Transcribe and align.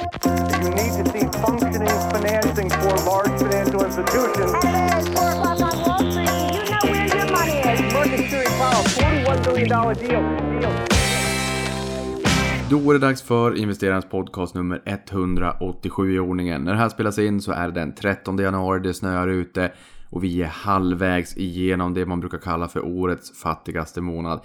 You 0.00 0.70
need 0.78 0.92
to 0.96 1.04
see 1.12 1.26
functioning 1.44 1.96
financing 2.14 2.70
for 2.70 2.94
large 3.10 3.34
financial 3.42 3.84
institutions. 3.84 4.52
Hello, 4.64 4.98
it's 4.98 5.08
4 5.08 5.30
o'clock 5.30 5.60
on 5.60 5.74
Wall 5.84 5.98
Street. 6.10 6.30
You 6.56 6.70
know 6.70 6.84
where 6.90 7.06
your 7.16 7.26
money 7.36 7.56
is. 7.72 7.92
Market 7.92 8.18
Security 8.18 8.50
Powell, 8.60 8.84
$41 8.84 9.54
billion 9.54 9.68
deal. 9.68 10.60
deal. 10.60 10.72
Då 12.70 12.90
är 12.90 12.92
det 12.92 12.98
dags 12.98 13.22
för 13.22 13.56
investerarens 13.56 14.04
podcast 14.04 14.54
nummer 14.54 14.82
187 14.84 16.14
i 16.14 16.18
ordningen. 16.18 16.64
När 16.64 16.72
det 16.72 16.78
här 16.78 16.88
spelas 16.88 17.18
in 17.18 17.40
så 17.40 17.52
är 17.52 17.68
det 17.68 17.74
den 17.74 17.94
13 17.94 18.38
januari, 18.38 18.80
det 18.80 18.94
snöar 18.94 19.28
ute 19.28 19.72
och 20.10 20.24
vi 20.24 20.42
är 20.42 20.46
halvvägs 20.46 21.36
igenom 21.36 21.94
det 21.94 22.06
man 22.06 22.20
brukar 22.20 22.38
kalla 22.38 22.68
för 22.68 22.84
årets 22.84 23.38
fattigaste 23.38 24.00
månad. 24.00 24.40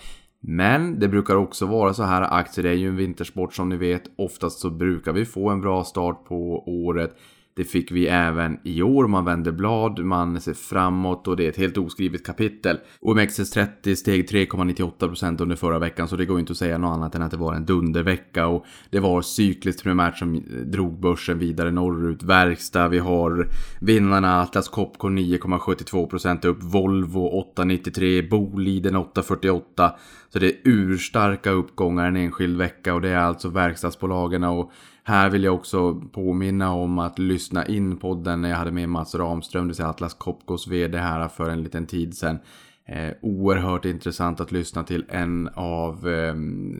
Men 0.48 1.00
det 1.00 1.08
brukar 1.08 1.36
också 1.36 1.66
vara 1.66 1.94
så 1.94 2.04
här, 2.04 2.22
aktier 2.22 2.66
är 2.66 2.74
ju 2.74 2.88
en 2.88 2.96
vintersport 2.96 3.54
som 3.54 3.70
ni 3.70 3.78
vet. 3.78 4.04
Oftast 4.16 4.60
så 4.60 4.70
brukar 4.70 5.14
vi 5.14 5.26
få 5.26 5.50
en 5.50 5.62
bra 5.62 5.84
start 5.84 6.26
på 6.26 6.64
året. 6.68 7.18
Det 7.58 7.64
fick 7.64 7.92
vi 7.92 8.08
även 8.08 8.58
i 8.64 8.82
år. 8.82 9.08
Man 9.08 9.26
vänder 9.26 9.52
blad, 9.52 10.00
man 10.00 10.42
ser 10.42 10.54
framåt 10.54 11.28
och 11.28 11.38
det 11.38 11.46
är 11.46 11.50
ett 11.50 11.58
helt 11.58 11.78
oskrivet 11.78 12.26
kapitel. 12.26 12.78
OMXS30 13.02 13.96
steg 13.96 14.30
3,98% 14.30 15.42
under 15.42 15.56
förra 15.56 15.80
veckan 15.80 16.08
så 16.08 16.16
det 16.16 16.26
går 16.26 16.40
inte 16.40 16.52
att 16.52 16.58
säga 16.58 16.78
något 16.78 16.96
annat 16.96 17.16
än 17.16 17.22
att 17.22 17.32
det 17.32 17.38
var 17.38 17.54
en 17.54 17.66
dundervecka. 17.66 18.48
Och 18.48 18.66
det 18.90 19.00
var 19.00 19.22
cykliskt 19.22 19.84
primärt 19.84 20.18
som 20.18 20.44
drog 20.66 21.00
börsen 21.00 21.40
vidare 21.40 21.72
norrut. 21.72 22.24
Verkstad, 22.24 22.88
vi 22.88 23.00
har 23.00 23.48
vinnarna 23.82 24.42
Atlas 24.42 24.70
Copco 24.70 25.08
9,72% 25.08 26.46
upp, 26.46 26.64
Volvo 26.64 27.46
8,93, 27.58 28.30
Boliden 28.30 28.96
8,48. 28.96 29.92
Så 30.30 30.40
det 30.40 30.48
är 30.48 30.56
urstarka 30.64 31.52
uppgångar 31.52 32.08
en 32.08 32.16
enskild 32.16 32.58
vecka 32.58 32.94
och 32.94 33.02
det 33.02 33.10
är 33.10 33.18
alltså 33.18 33.50
verkstadsbolagen 33.50 34.44
och 34.44 34.72
här 35.08 35.30
vill 35.30 35.44
jag 35.44 35.56
också 35.56 36.02
påminna 36.12 36.74
om 36.74 37.00
att 37.00 37.20
lyssna 37.20 37.66
in 37.66 37.98
podden 37.98 38.42
när 38.42 38.50
jag 38.50 38.58
hade 38.58 38.72
med 38.72 38.90
Mats 38.90 39.16
Ramström, 39.16 39.64
det 39.64 39.68
vill 39.68 39.76
säga 39.76 39.90
Atlas 39.90 40.14
Copcos 40.14 40.68
vd 40.68 40.98
här 40.98 41.28
för 41.28 41.50
en 41.50 41.64
liten 41.64 41.86
tid 41.86 42.18
sedan. 42.18 42.40
Eh, 42.88 43.14
oerhört 43.22 43.86
intressant 43.86 44.40
att 44.40 44.52
lyssna 44.52 44.84
till 44.84 45.06
en 45.10 45.50
av 45.56 46.10
eh, 46.10 46.36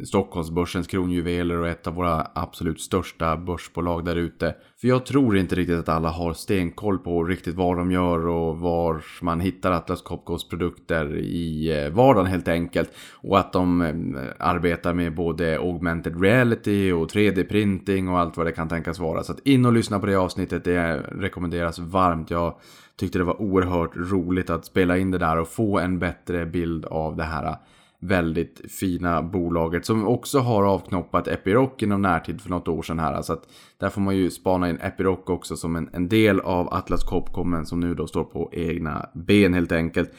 Stockholmsbörsens 0.06 0.88
kronjuveler 0.88 1.58
och 1.58 1.68
ett 1.68 1.88
av 1.88 1.94
våra 1.94 2.28
absolut 2.36 2.82
största 2.82 3.38
börsbolag 3.38 4.06
där 4.06 4.16
ute. 4.16 4.56
För 4.82 4.88
jag 4.88 5.06
tror 5.06 5.38
inte 5.38 5.56
riktigt 5.56 5.80
att 5.80 5.90
alla 5.90 6.10
har 6.10 6.34
stenkoll 6.34 6.98
på 6.98 7.24
riktigt 7.24 7.56
vad 7.56 7.78
de 7.78 7.92
gör 7.92 8.28
och 8.28 8.58
var 8.58 9.04
man 9.22 9.40
hittar 9.40 9.72
Atlas 9.72 10.02
Copcos 10.02 10.50
produkter 10.50 11.18
i 11.18 11.80
eh, 11.84 11.94
vardagen 11.94 12.32
helt 12.32 12.48
enkelt. 12.48 12.92
Och 13.14 13.40
att 13.40 13.54
de 13.54 13.82
eh, 13.82 13.94
arbetar 14.40 14.94
med 14.94 15.16
både 15.16 15.58
augmented 15.58 16.22
reality 16.22 16.92
och 16.92 17.12
3D-printing 17.12 18.10
och 18.10 18.20
allt 18.20 18.38
vad 18.38 18.46
det 18.46 18.52
kan 18.52 18.70
tänkas 18.70 19.00
vara. 19.00 19.24
Så 19.24 19.32
att 19.32 19.48
in 19.48 19.66
och 19.66 19.74
lyssna 19.74 20.00
på 20.00 20.06
det 20.06 20.16
avsnittet, 20.16 20.64
det 20.64 20.98
rekommenderas 20.98 21.80
varmt. 21.80 22.32
Jag 22.32 22.56
tyckte 22.98 23.18
det 23.18 23.24
var 23.24 23.42
oerhört 23.42 23.92
roligt 23.96 24.50
att 24.50 24.66
spela 24.66 24.98
in 24.98 25.12
det 25.12 25.18
där 25.18 25.38
och 25.38 25.48
få 25.48 25.80
en 25.80 26.00
bättre 26.00 26.46
bild 26.46 26.86
av 26.86 27.16
det 27.16 27.24
här 27.24 27.58
väldigt 28.00 28.72
fina 28.72 29.22
bolaget 29.22 29.86
som 29.86 30.08
också 30.08 30.40
har 30.40 30.64
avknoppat 30.64 31.28
Epiroc 31.28 31.72
inom 31.80 32.02
närtid 32.02 32.42
för 32.42 32.50
något 32.50 32.68
år 32.68 32.82
sedan 32.82 33.00
här. 33.00 33.22
Så 33.22 33.34
att 33.34 33.44
där 33.78 33.90
får 33.90 34.02
man 34.02 34.18
ju 34.18 34.32
spana 34.32 34.70
in 34.70 34.80
Epiroc 34.82 35.20
också 35.26 35.56
som 35.56 35.76
en, 35.76 35.90
en 35.94 36.10
del 36.10 36.40
av 36.40 36.74
Atlas 36.74 37.04
Copco 37.04 37.44
men 37.44 37.66
som 37.66 37.80
nu 37.80 37.96
då 37.96 38.08
står 38.08 38.24
på 38.24 38.50
egna 38.54 39.10
ben 39.14 39.54
helt 39.54 39.72
enkelt. 39.72 40.12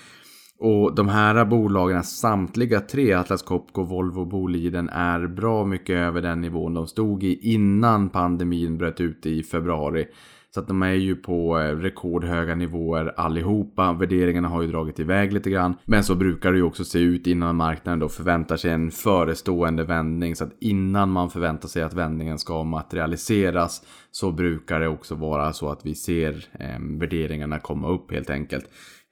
Och 0.58 0.94
de 0.94 1.08
här 1.08 1.44
bolagen, 1.44 2.02
samtliga 2.02 2.80
tre, 2.80 3.12
Atlas 3.12 3.42
Copco, 3.42 3.82
Volvo 3.82 4.20
och 4.20 4.26
Boliden, 4.26 4.88
är 4.88 5.26
bra 5.26 5.64
mycket 5.64 5.96
över 5.96 6.22
den 6.22 6.40
nivån 6.40 6.74
de 6.74 6.86
stod 6.86 7.24
i 7.24 7.52
innan 7.52 8.08
pandemin 8.08 8.78
bröt 8.78 9.00
ut 9.00 9.26
i 9.26 9.42
februari. 9.42 10.06
Så 10.56 10.60
att 10.60 10.68
de 10.68 10.82
är 10.82 10.92
ju 10.92 11.16
på 11.16 11.58
eh, 11.58 11.76
rekordhöga 11.76 12.54
nivåer 12.54 13.14
allihopa. 13.16 13.92
Värderingarna 13.92 14.48
har 14.48 14.62
ju 14.62 14.68
dragit 14.68 14.98
iväg 14.98 15.32
lite 15.32 15.50
grann. 15.50 15.74
Men 15.84 16.04
så 16.04 16.14
brukar 16.14 16.52
det 16.52 16.58
ju 16.58 16.64
också 16.64 16.84
se 16.84 16.98
ut 16.98 17.26
innan 17.26 17.56
marknaden 17.56 17.98
då 17.98 18.08
förväntar 18.08 18.56
sig 18.56 18.70
en 18.70 18.90
förestående 18.90 19.84
vändning. 19.84 20.36
Så 20.36 20.44
att 20.44 20.56
innan 20.60 21.10
man 21.10 21.30
förväntar 21.30 21.68
sig 21.68 21.82
att 21.82 21.94
vändningen 21.94 22.38
ska 22.38 22.64
materialiseras 22.64 23.82
så 24.10 24.32
brukar 24.32 24.80
det 24.80 24.88
också 24.88 25.14
vara 25.14 25.52
så 25.52 25.68
att 25.68 25.86
vi 25.86 25.94
ser 25.94 26.44
eh, 26.60 26.98
värderingarna 27.00 27.58
komma 27.58 27.88
upp 27.88 28.12
helt 28.12 28.30
enkelt. 28.30 28.64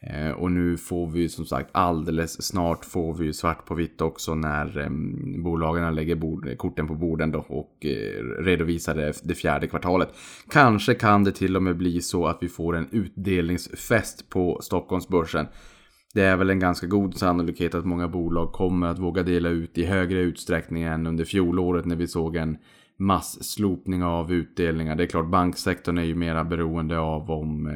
Eh, 0.06 0.31
och 0.31 0.50
nu 0.50 0.76
får 0.76 1.06
vi 1.06 1.28
som 1.28 1.47
sagt 1.47 1.70
alldeles 1.72 2.42
snart 2.42 2.84
får 2.84 3.15
vi 3.15 3.32
svart 3.32 3.66
på 3.66 3.75
vitt 3.75 4.00
också 4.00 4.34
när 4.34 4.78
ehm, 4.78 5.42
bolagen 5.42 5.94
lägger 5.94 6.15
bord, 6.15 6.59
korten 6.59 6.88
på 6.88 6.94
borden 6.94 7.31
då 7.31 7.38
och 7.38 7.87
eh, 7.87 8.43
redovisar 8.43 8.94
det, 8.94 9.12
det, 9.22 9.34
fjärde 9.34 9.66
kvartalet. 9.66 10.09
Kanske 10.50 10.94
kan 10.94 11.25
det 11.25 11.32
till 11.32 11.56
och 11.56 11.62
med 11.62 11.76
bli 11.76 12.00
så 12.00 12.26
att 12.26 12.38
vi 12.41 12.48
får 12.48 12.76
en 12.76 12.88
utdelningsfest 12.91 14.28
på 14.28 14.59
Stockholmsbörsen. 14.62 15.47
Det 16.14 16.22
är 16.22 16.37
väl 16.37 16.50
en 16.50 16.60
ganska 16.60 16.87
god 16.87 17.14
sannolikhet 17.14 17.75
att 17.75 17.84
många 17.84 18.09
bolag 18.09 18.53
kommer 18.53 18.87
att 18.87 18.98
våga 18.98 19.22
dela 19.22 19.48
ut 19.48 19.78
i 19.78 19.84
högre 19.84 20.20
utsträckning 20.20 20.82
än 20.82 21.06
under 21.06 21.25
fjolåret 21.25 21.84
när 21.84 21.97
vi 21.97 22.06
såg 22.06 22.37
en 22.37 22.56
masslopning 22.97 24.05
av 24.05 24.32
utdelningar. 24.32 24.97
Det 24.97 25.05
är 25.05 25.06
klart 25.06 25.31
banksektorn 25.31 25.99
är 25.99 26.03
ju 26.03 26.15
mera 26.15 26.44
beroende 26.44 26.99
av 26.99 27.31
om, 27.31 27.66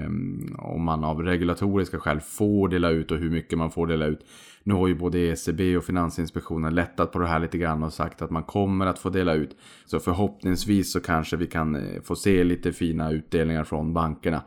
om 0.59 0.83
man 0.83 1.05
av 1.05 1.23
regulatoriska 1.23 1.99
skäl 1.99 2.21
får 2.21 2.69
dela 2.69 2.91
ut 2.91 3.11
och 3.11 3.19
hur 3.19 3.31
mycket 3.31 3.59
man 3.59 3.71
får 3.71 3.87
dela 3.87 4.07
ut. 4.07 4.25
Nu 4.63 4.75
har 4.75 4.89
ju 4.89 4.95
både 4.95 5.19
ECB 5.19 5.77
och 5.77 5.85
Finansinspektionen 5.85 6.75
lättat 6.75 7.13
på 7.13 7.19
det 7.19 7.27
här 7.27 7.41
lite 7.41 7.59
grann 7.59 7.83
och 7.83 7.93
sagt 7.93 8.23
att 8.23 8.31
man 8.31 8.43
kommer 8.43 8.87
att 8.87 8.99
få 8.99 9.11
dela 9.11 9.35
ut. 9.35 9.57
Så 9.87 10.01
förhoppningsvis 10.01 10.93
så 10.93 11.01
kanske 11.01 11.37
vi 11.37 11.47
kan 11.47 11.77
eh, 11.77 12.03
få 12.03 12.17
se 12.17 12.45
lite 12.45 12.73
fina 12.73 13.11
utdelningar 13.11 13.65
från 13.65 13.95
bankerna. 13.95 14.43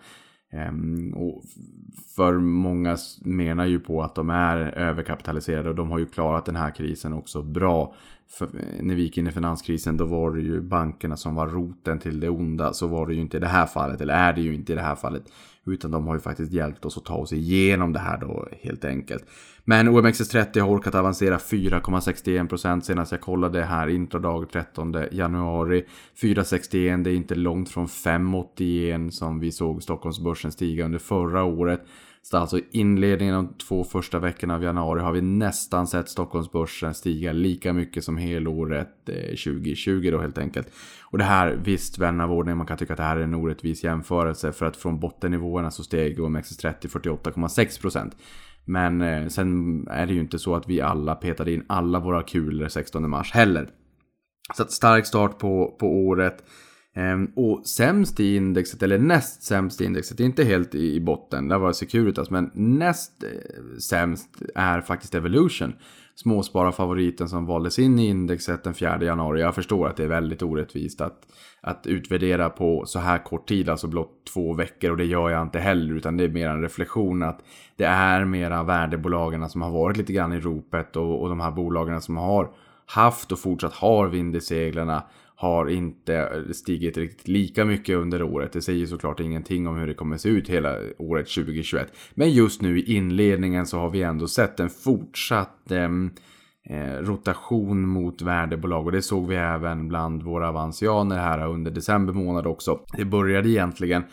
Ehm, 0.52 1.14
och 1.14 1.44
för 2.16 2.34
många 2.34 2.98
menar 3.22 3.66
ju 3.66 3.80
på 3.80 4.04
att 4.04 4.16
de 4.16 4.30
är 4.30 4.58
överkapitaliserade 4.58 5.70
och 5.70 5.76
de 5.76 5.92
har 5.92 6.00
ju 6.00 6.06
klarat 6.06 6.46
den 6.46 6.56
här 6.56 6.72
krisen 6.72 7.14
också 7.14 7.42
bra 7.42 7.94
för, 8.30 8.46
eh, 8.46 8.84
när 8.84 8.96
vi 8.96 9.02
gick 9.02 9.18
in 9.18 9.28
i 9.28 9.32
finanskrisen 9.32 9.98
då 9.98 10.06
var 10.06 10.32
det 10.32 10.42
ju 10.42 10.62
bankerna 10.62 11.18
som 11.18 11.36
var 11.36 11.48
roten 11.48 12.00
till 12.00 12.20
det 12.20 12.30
onda. 12.30 12.74
Så 12.74 12.88
var 12.88 13.08
det 13.08 13.14
ju 13.14 13.22
inte 13.22 13.38
i 13.38 13.40
det 13.40 13.48
här 13.48 13.66
fallet, 13.66 14.02
eller 14.02 14.14
är 14.14 14.34
det 14.34 14.42
ju 14.42 14.56
inte 14.56 14.72
i 14.74 14.76
det 14.76 14.82
här 14.82 14.96
fallet. 14.96 15.24
Utan 15.66 15.92
de 15.92 16.08
har 16.08 16.16
ju 16.16 16.22
faktiskt 16.22 16.52
hjälpt 16.52 16.86
oss 16.86 16.98
att 16.98 17.06
ta 17.06 17.16
oss 17.16 17.34
igenom 17.34 17.94
det 17.94 18.00
här 18.00 18.18
då 18.18 18.48
helt 18.62 18.86
enkelt. 18.86 19.26
Men 19.64 19.90
OMXS30 19.90 20.60
har 20.60 20.70
orkat 20.70 20.96
avancera 20.96 21.38
4,61% 21.38 22.82
senast 22.82 23.12
jag 23.12 23.22
kollade 23.22 23.64
här 23.64 23.88
intradag 23.88 24.52
13 24.52 24.96
januari. 25.12 25.86
4,61 26.22 27.04
det 27.04 27.10
är 27.10 27.16
inte 27.16 27.36
långt 27.36 27.70
från 27.70 27.88
5,81 27.88 29.10
som 29.10 29.40
vi 29.40 29.52
såg 29.52 29.84
Stockholmsbörsen 29.84 30.52
stiga 30.52 30.86
under 30.86 31.00
förra 31.00 31.44
året. 31.44 31.82
Så 32.24 32.38
alltså 32.38 32.59
inledningen 32.72 33.36
de 33.36 33.54
två 33.54 33.84
första 33.84 34.20
veckorna 34.20 34.56
av 34.56 34.64
januari 34.64 35.02
har 35.02 35.12
vi 35.12 35.22
nästan 35.22 35.88
sett 35.88 36.09
Stockholmsbörsen 36.09 36.94
stiga 36.94 37.32
lika 37.32 37.74
mycket 37.74 38.04
som 38.04 38.18
helåret 38.18 39.09
eh, 39.09 39.16
2020 39.16 40.09
då 40.12 40.22
helt 40.22 40.38
enkelt. 40.38 40.68
Och 41.12 41.18
det 41.18 41.24
här, 41.24 41.59
visst 41.64 41.98
vän 41.98 42.22
av 42.22 42.32
ordning, 42.32 42.58
man 42.58 42.68
kan 42.68 42.78
tycka 42.78 42.94
att 42.94 42.98
det 42.98 43.04
här 43.04 43.18
är 43.18 43.24
en 43.24 43.36
orättvis 43.36 43.84
jämförelse 43.84 44.52
för 44.52 44.66
att 44.66 44.78
från 44.78 45.00
bottennivåerna 45.00 45.72
så 45.72 45.84
steg 45.84 46.20
OMXS30 46.20 46.88
48,6%. 46.88 48.12
Men 48.66 49.02
eh, 49.02 49.28
sen 49.28 49.88
är 49.88 50.06
det 50.06 50.14
ju 50.14 50.20
inte 50.20 50.40
så 50.40 50.56
att 50.56 50.70
vi 50.70 50.82
alla 50.82 51.16
petade 51.16 51.53
in 51.53 51.66
alla 51.68 52.00
våra 52.00 52.24
kulor 52.24 52.68
16 52.68 53.09
mars 53.09 53.32
heller. 53.32 53.70
Så 54.53 54.64
att 54.64 54.72
stark 54.72 55.06
start 55.06 55.38
på, 55.38 55.76
på 55.80 55.88
året. 55.88 56.44
Ehm, 56.94 57.31
och 57.35 57.68
sämst 57.68 58.19
i 58.19 58.35
indexet, 58.35 58.84
eller 58.84 58.97
näst 58.97 59.44
sämst 59.44 59.81
i 59.81 59.85
indexet, 59.85 60.19
inte 60.19 60.44
helt 60.44 60.75
i 60.75 61.00
botten, 61.00 61.47
där 61.47 61.57
var 61.57 61.74
Securitas, 61.74 62.29
men 62.29 62.52
näst 62.53 63.24
eh, 63.24 63.78
sämst 63.79 64.41
är 64.56 64.81
faktiskt 64.81 65.16
Evolution. 65.16 65.74
Småspararfavoriten 66.16 67.29
som 67.29 67.46
valdes 67.46 67.79
in 67.79 68.00
i 68.00 68.07
indexet 68.07 68.63
den 68.63 68.74
4 68.74 69.03
januari. 69.03 69.41
Jag 69.41 69.56
förstår 69.56 69.88
att 69.88 69.97
det 69.97 70.03
är 70.03 70.07
väldigt 70.07 70.41
orättvist 70.41 71.02
att, 71.02 71.28
att 71.62 71.88
utvärdera 71.88 72.50
på 72.50 72.85
så 72.85 72.99
här 72.99 73.17
kort 73.17 73.47
tid, 73.47 73.70
alltså 73.70 73.87
blott 73.87 74.26
två 74.34 74.53
veckor. 74.53 74.91
Och 74.91 74.97
det 74.97 75.05
gör 75.05 75.29
jag 75.29 75.41
inte 75.41 75.59
heller, 75.59 75.96
utan 75.96 76.17
det 76.17 76.23
är 76.23 76.29
mer 76.29 76.49
en 76.49 76.61
reflektion 76.61 77.23
att 77.23 77.40
det 77.76 77.84
är 77.84 78.26
mera 78.26 78.64
värdebolagen 78.64 79.49
som 79.49 79.61
har 79.61 79.72
varit 79.72 79.97
lite 79.97 80.14
grann 80.14 80.34
i 80.34 80.40
ropet 80.40 80.96
och, 80.96 81.22
och 81.22 81.29
de 81.29 81.40
här 81.40 81.52
bolagen 81.52 82.02
som 82.02 82.17
har 82.17 82.52
haft 82.85 83.32
och 83.32 83.40
fortsatt 83.40 83.73
har 83.73 84.08
vind 84.08 84.35
i 84.35 84.41
seglarna 84.41 85.03
har 85.41 85.70
inte 85.70 86.43
stigit 86.53 86.97
riktigt 86.97 87.28
lika 87.28 87.66
mycket 87.66 87.97
under 87.97 88.23
året. 88.23 88.53
Det 88.53 88.61
säger 88.61 88.85
såklart 88.85 89.20
ingenting 89.20 89.67
om 89.67 89.78
hur 89.78 89.88
det 89.88 89.93
kommer 89.93 90.17
se 90.17 90.29
ut 90.29 90.49
hela 90.49 90.78
året 90.97 91.28
2021. 91.28 91.93
Men 92.14 92.32
just 92.32 92.61
nu 92.61 92.79
i 92.79 92.96
inledningen 92.96 93.66
så 93.66 93.78
har 93.79 93.90
vi 93.90 94.02
ändå 94.02 94.28
sett 94.28 94.59
en 94.59 94.70
fortsatt 94.70 95.72
ehm, 95.72 96.11
eh, 96.64 96.93
rotation 96.93 97.88
mot 97.88 98.22
värdebolag 98.22 98.85
och 98.85 98.91
det 98.91 99.02
såg 99.02 99.28
vi 99.28 99.35
även 99.35 99.88
bland 99.88 100.23
våra 100.23 100.49
avansianer 100.49 101.17
här 101.17 101.47
under 101.47 101.72
december 101.72 102.14
månad 102.14 102.47
också. 102.47 102.79
Det 102.97 103.05
började 103.05 103.49
egentligen 103.49 104.03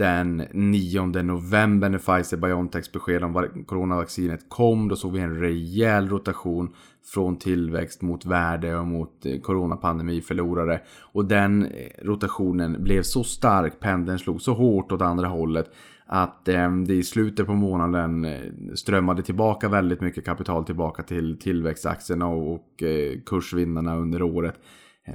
den 0.00 0.42
9 0.52 1.06
november 1.06 1.88
när 1.88 1.98
Pfizer-Biontechs 1.98 2.92
besked 2.92 3.24
om 3.24 3.64
coronavaccinet 3.66 4.48
kom. 4.48 4.88
Då 4.88 4.96
såg 4.96 5.12
vi 5.12 5.20
en 5.20 5.40
rejäl 5.40 6.08
rotation 6.08 6.74
från 7.14 7.36
tillväxt 7.36 8.02
mot 8.02 8.26
värde 8.26 8.76
och 8.76 8.86
mot 8.86 9.26
eh, 9.26 9.40
coronapandemiförlorare. 9.40 10.80
Och 11.12 11.24
den 11.24 11.64
eh, 11.64 11.70
rotationen 12.02 12.84
blev 12.84 13.02
så 13.02 13.24
stark, 13.24 13.80
pendeln 13.80 14.18
slog 14.18 14.42
så 14.42 14.54
hårt 14.54 14.92
åt 14.92 15.02
andra 15.02 15.28
hållet 15.28 15.70
att 16.06 16.48
ehm, 16.48 16.84
det 16.84 16.94
i 16.94 17.02
slutet 17.02 17.46
på 17.46 17.54
månaden 17.54 18.24
eh, 18.24 18.40
strömmade 18.74 19.22
tillbaka 19.22 19.68
väldigt 19.68 20.00
mycket 20.00 20.24
kapital 20.24 20.64
tillbaka 20.64 21.02
till 21.02 21.38
tillväxtaktierna 21.38 22.26
och 22.26 22.82
kursvinnarna 23.26 23.96
under 23.96 24.22
året. 24.22 24.54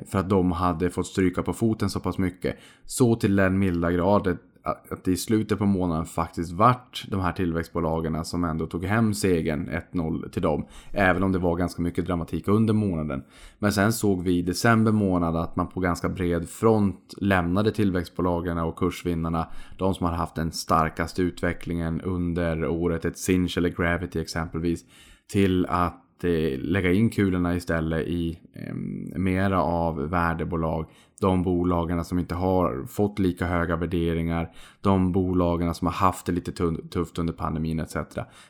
För 0.05 0.19
att 0.19 0.29
de 0.29 0.51
hade 0.51 0.89
fått 0.89 1.07
stryka 1.07 1.43
på 1.43 1.53
foten 1.53 1.89
så 1.89 1.99
pass 1.99 2.17
mycket. 2.17 2.55
Så 2.85 3.15
till 3.15 3.35
den 3.35 3.59
milda 3.59 3.91
grad 3.91 4.37
att 4.65 5.03
det 5.03 5.12
i 5.12 5.17
slutet 5.17 5.57
på 5.57 5.65
månaden 5.65 6.06
faktiskt 6.06 6.51
vart 6.51 7.06
de 7.07 7.21
här 7.21 7.31
tillväxtbolagen 7.31 8.25
som 8.25 8.44
ändå 8.44 8.67
tog 8.67 8.85
hem 8.85 9.13
segern 9.13 9.69
1-0 9.91 10.29
till 10.29 10.41
dem. 10.41 10.65
Även 10.91 11.23
om 11.23 11.31
det 11.31 11.39
var 11.39 11.56
ganska 11.56 11.81
mycket 11.81 12.06
dramatik 12.06 12.47
under 12.47 12.73
månaden. 12.73 13.23
Men 13.59 13.73
sen 13.73 13.94
såg 13.94 14.23
vi 14.23 14.38
i 14.38 14.41
december 14.41 14.91
månad 14.91 15.35
att 15.35 15.56
man 15.56 15.67
på 15.67 15.79
ganska 15.79 16.09
bred 16.09 16.50
front 16.50 17.13
lämnade 17.17 17.71
tillväxtbolagen 17.71 18.57
och 18.57 18.77
kursvinnarna. 18.77 19.47
De 19.77 19.94
som 19.94 20.06
har 20.06 20.13
haft 20.13 20.35
den 20.35 20.51
starkaste 20.51 21.21
utvecklingen 21.21 22.01
under 22.01 22.68
året, 22.68 23.06
ett 23.06 23.18
Sinch 23.18 23.57
eller 23.57 23.69
Gravity 23.69 24.19
exempelvis. 24.19 24.85
Till 25.27 25.65
att 25.65 26.05
Eh, 26.23 26.59
lägga 26.59 26.91
in 26.91 27.09
kulorna 27.09 27.56
istället 27.56 28.07
i 28.07 28.39
eh, 28.53 28.73
mera 29.15 29.62
av 29.62 30.09
värdebolag 30.09 30.85
de 31.19 31.44
bolagen 31.44 32.06
som 32.06 32.19
inte 32.19 32.35
har 32.35 32.85
fått 32.88 33.19
lika 33.19 33.45
höga 33.45 33.75
värderingar, 33.75 34.51
de 34.81 35.12
bolagen 35.12 35.75
som 35.75 35.88
har 35.88 35.94
haft 35.94 36.25
det 36.25 36.31
lite 36.31 36.51
tufft 36.89 37.19
under 37.19 37.33
pandemin 37.33 37.79
etc. 37.79 37.95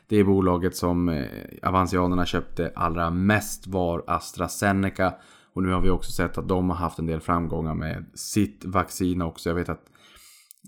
Det 0.08 0.16
är 0.16 0.24
bolaget 0.24 0.76
som 0.76 1.08
eh, 1.08 1.24
Avancianerna 1.62 2.26
köpte 2.26 2.72
allra 2.74 3.10
mest 3.10 3.66
var 3.66 4.04
AstraZeneca 4.06 5.14
och 5.52 5.62
nu 5.62 5.72
har 5.72 5.80
vi 5.80 5.90
också 5.90 6.12
sett 6.12 6.38
att 6.38 6.48
de 6.48 6.70
har 6.70 6.76
haft 6.76 6.98
en 6.98 7.06
del 7.06 7.20
framgångar 7.20 7.74
med 7.74 8.04
sitt 8.14 8.64
vaccin 8.64 9.22
också. 9.22 9.48
Jag 9.50 9.54
vet 9.54 9.68
att 9.68 9.90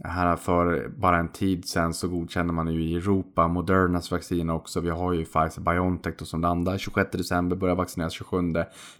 här 0.04 0.36
för 0.36 0.88
bara 0.88 1.16
en 1.16 1.28
tid 1.28 1.64
sedan 1.68 1.94
så 1.94 2.08
godkände 2.08 2.52
man 2.52 2.74
ju 2.74 2.84
i 2.84 2.94
Europa 2.94 3.48
Modernas 3.48 4.10
vaccin 4.10 4.50
också. 4.50 4.80
Vi 4.80 4.90
har 4.90 5.12
ju 5.12 5.24
Pfizer 5.24 5.60
Biontech 5.60 6.14
som 6.18 6.40
landar 6.40 6.78
26 6.78 7.10
december, 7.12 7.56
börjar 7.56 7.74
vaccineras 7.74 8.12
27. 8.12 8.36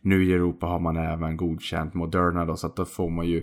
Nu 0.00 0.24
i 0.24 0.32
Europa 0.32 0.66
har 0.66 0.78
man 0.78 0.96
även 0.96 1.36
godkänt 1.36 1.94
Moderna 1.94 2.44
då 2.44 2.56
så 2.56 2.66
att 2.66 2.76
då 2.76 2.84
får 2.84 3.10
man 3.10 3.26
ju 3.26 3.38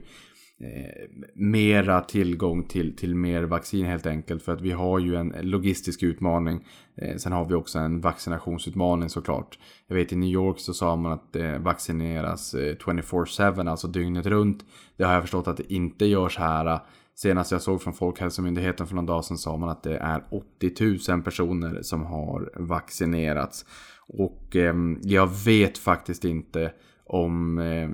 eh, 0.59 1.09
mera 1.35 2.01
tillgång 2.01 2.63
till, 2.63 2.95
till 2.95 3.15
mer 3.15 3.43
vaccin 3.43 3.85
helt 3.85 4.05
enkelt. 4.05 4.43
För 4.43 4.53
att 4.53 4.61
vi 4.61 4.71
har 4.71 4.99
ju 4.99 5.15
en 5.15 5.33
logistisk 5.41 6.03
utmaning. 6.03 6.65
Eh, 6.97 7.15
sen 7.17 7.31
har 7.31 7.45
vi 7.45 7.53
också 7.53 7.79
en 7.79 8.01
vaccinationsutmaning 8.01 9.09
såklart. 9.09 9.59
Jag 9.87 9.95
vet 9.95 10.13
i 10.13 10.15
New 10.15 10.29
York 10.29 10.59
så 10.59 10.73
sa 10.73 10.95
man 10.95 11.11
att 11.11 11.33
det 11.33 11.57
vaccineras 11.57 12.53
eh, 12.53 12.75
24-7, 12.75 13.69
alltså 13.69 13.87
dygnet 13.87 14.25
runt. 14.25 14.65
Det 14.97 15.03
har 15.03 15.13
jag 15.13 15.23
förstått 15.23 15.47
att 15.47 15.57
det 15.57 15.73
inte 15.73 16.05
görs 16.05 16.37
här. 16.37 16.79
Senast 17.15 17.51
jag 17.51 17.61
såg 17.61 17.81
från 17.81 17.93
Folkhälsomyndigheten 17.93 18.87
för 18.87 18.95
någon 18.95 19.05
dag 19.05 19.25
sedan 19.25 19.37
sa 19.37 19.57
man 19.57 19.69
att 19.69 19.83
det 19.83 19.97
är 19.97 20.23
80 20.31 21.11
000 21.11 21.21
personer 21.23 21.81
som 21.81 22.05
har 22.05 22.51
vaccinerats. 22.55 23.65
Och 24.07 24.55
eh, 24.55 24.75
jag 25.01 25.27
vet 25.45 25.77
faktiskt 25.77 26.25
inte 26.25 26.71
om 27.05 27.59
eh, 27.59 27.89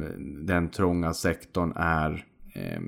den 0.46 0.70
trånga 0.70 1.14
sektorn 1.14 1.74
är 1.76 2.26
eh, 2.54 2.82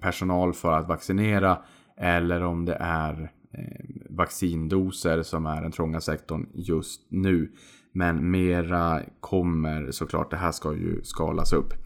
personal 0.00 0.52
för 0.52 0.72
att 0.72 0.88
vaccinera 0.88 1.58
eller 1.96 2.42
om 2.42 2.64
det 2.64 2.76
är 2.80 3.32
ehm, 3.52 4.02
vaccindoser 4.10 5.22
som 5.22 5.46
är 5.46 5.62
den 5.62 5.72
trånga 5.72 6.00
sektorn 6.00 6.46
just 6.54 7.06
nu. 7.08 7.52
Men 7.92 8.30
mera 8.30 9.02
kommer 9.20 9.90
såklart, 9.90 10.30
det 10.30 10.36
här 10.36 10.52
ska 10.52 10.72
ju 10.72 11.02
skalas 11.02 11.52
upp. 11.52 11.85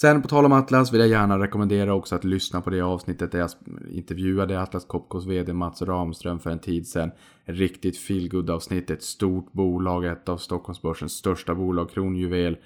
Sen 0.00 0.22
på 0.22 0.28
tal 0.28 0.44
om 0.44 0.52
Atlas 0.52 0.92
vill 0.92 1.00
jag 1.00 1.08
gärna 1.08 1.38
rekommendera 1.38 1.94
också 1.94 2.14
att 2.14 2.24
lyssna 2.24 2.60
på 2.60 2.70
det 2.70 2.80
avsnittet 2.80 3.32
där 3.32 3.38
jag 3.38 3.50
intervjuade 3.90 4.62
Atlas 4.62 4.84
Copcos 4.84 5.26
vd 5.26 5.52
Mats 5.52 5.82
Ramström 5.82 6.38
för 6.38 6.50
en 6.50 6.58
tid 6.58 6.88
sedan. 6.88 7.10
Riktigt 7.44 7.98
feelgood 7.98 8.50
avsnitt, 8.50 8.90
ett 8.90 9.02
stort 9.02 9.52
bolag, 9.52 10.04
ett 10.04 10.28
av 10.28 10.36
Stockholmsbörsens 10.36 11.12
största 11.12 11.54
bolag, 11.54 11.90
kronjuvel 11.90 12.56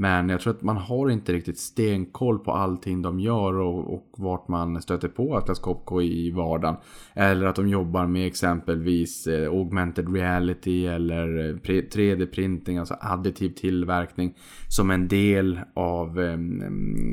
men 0.00 0.28
jag 0.28 0.40
tror 0.40 0.54
att 0.54 0.62
man 0.62 0.76
har 0.76 1.10
inte 1.10 1.32
riktigt 1.32 1.58
stenkoll 1.58 2.38
på 2.38 2.52
allting 2.52 3.02
de 3.02 3.20
gör 3.20 3.54
och, 3.54 3.94
och 3.94 4.10
vart 4.16 4.48
man 4.48 4.82
stöter 4.82 5.08
på 5.08 5.36
Atlas 5.36 5.58
Copco 5.58 6.02
i 6.02 6.30
vardagen. 6.30 6.76
Eller 7.14 7.46
att 7.46 7.56
de 7.56 7.68
jobbar 7.68 8.06
med 8.06 8.26
exempelvis 8.26 9.26
eh, 9.26 9.48
augmented 9.48 10.14
reality 10.14 10.86
eller 10.86 11.48
eh, 11.48 11.54
3D-printing, 11.54 12.78
alltså 12.78 12.96
additiv 13.00 13.50
tillverkning 13.50 14.34
som 14.68 14.90
en 14.90 15.08
del 15.08 15.60
av 15.74 16.20
eh, 16.20 16.38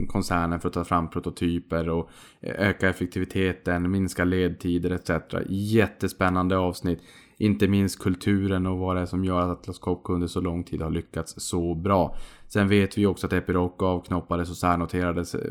koncernen 0.08 0.60
för 0.60 0.68
att 0.68 0.74
ta 0.74 0.84
fram 0.84 1.10
prototyper 1.10 1.90
och 1.90 2.10
eh, 2.42 2.70
öka 2.70 2.90
effektiviteten, 2.90 3.92
minska 3.92 4.24
ledtider 4.24 4.92
etc. 4.92 5.12
Jättespännande 5.50 6.58
avsnitt. 6.58 7.02
Inte 7.38 7.68
minst 7.68 8.00
kulturen 8.00 8.66
och 8.66 8.78
vad 8.78 8.96
det 8.96 9.02
är 9.02 9.06
som 9.06 9.26
gör 9.26 9.42
att 9.42 9.60
Atlas 9.60 9.80
Copco 9.80 10.14
under 10.14 10.28
så 10.28 10.42
lång 10.42 10.64
tid 10.64 10.82
har 10.82 10.90
lyckats 10.90 11.34
så 11.38 11.76
bra. 11.76 12.16
Sen 12.48 12.68
vet 12.68 12.98
vi 12.98 13.06
också 13.06 13.28
att 13.28 13.34
Epiroc 13.34 13.74
avknoppades 13.78 14.50
och 14.50 14.58
särnoterades 14.58 15.36
eh, 15.36 15.42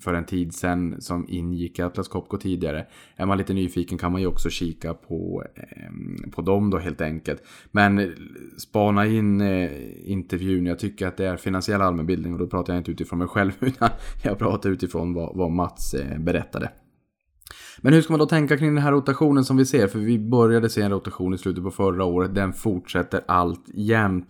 för 0.00 0.14
en 0.14 0.24
tid 0.24 0.54
sedan 0.54 1.00
som 1.00 1.26
ingick 1.28 1.78
i 1.78 1.82
Atlas 1.82 2.08
Copco 2.08 2.36
tidigare. 2.36 2.86
Är 3.16 3.26
man 3.26 3.38
lite 3.38 3.54
nyfiken 3.54 3.98
kan 3.98 4.12
man 4.12 4.20
ju 4.20 4.26
också 4.26 4.50
kika 4.50 4.94
på, 4.94 5.44
ehm, 5.54 6.30
på 6.30 6.42
dem 6.42 6.70
då 6.70 6.78
helt 6.78 7.00
enkelt. 7.00 7.42
Men 7.70 7.98
eh, 7.98 8.08
spana 8.58 9.06
in 9.06 9.40
eh, 9.40 9.70
intervjun. 10.10 10.66
Jag 10.66 10.78
tycker 10.78 11.06
att 11.06 11.16
det 11.16 11.26
är 11.26 11.36
finansiell 11.36 11.80
allmänbildning 11.80 12.32
och 12.32 12.38
då 12.38 12.46
pratar 12.46 12.72
jag 12.72 12.80
inte 12.80 12.90
utifrån 12.90 13.18
mig 13.18 13.28
själv 13.28 13.52
utan 13.60 13.88
jag 14.22 14.38
pratar 14.38 14.70
utifrån 14.70 15.14
vad, 15.14 15.36
vad 15.36 15.50
Mats 15.50 15.94
berättade. 16.18 16.70
Men 17.84 17.92
hur 17.92 18.02
ska 18.02 18.12
man 18.12 18.20
då 18.20 18.26
tänka 18.26 18.56
kring 18.56 18.74
den 18.74 18.84
här 18.84 18.92
rotationen 18.92 19.44
som 19.44 19.56
vi 19.56 19.66
ser? 19.66 19.86
För 19.86 19.98
vi 19.98 20.18
började 20.18 20.70
se 20.70 20.82
en 20.82 20.90
rotation 20.90 21.34
i 21.34 21.38
slutet 21.38 21.64
på 21.64 21.70
förra 21.70 22.04
året. 22.04 22.34
Den 22.34 22.52
fortsätter 22.52 23.20
allt 23.26 23.64
jämt. 23.74 24.28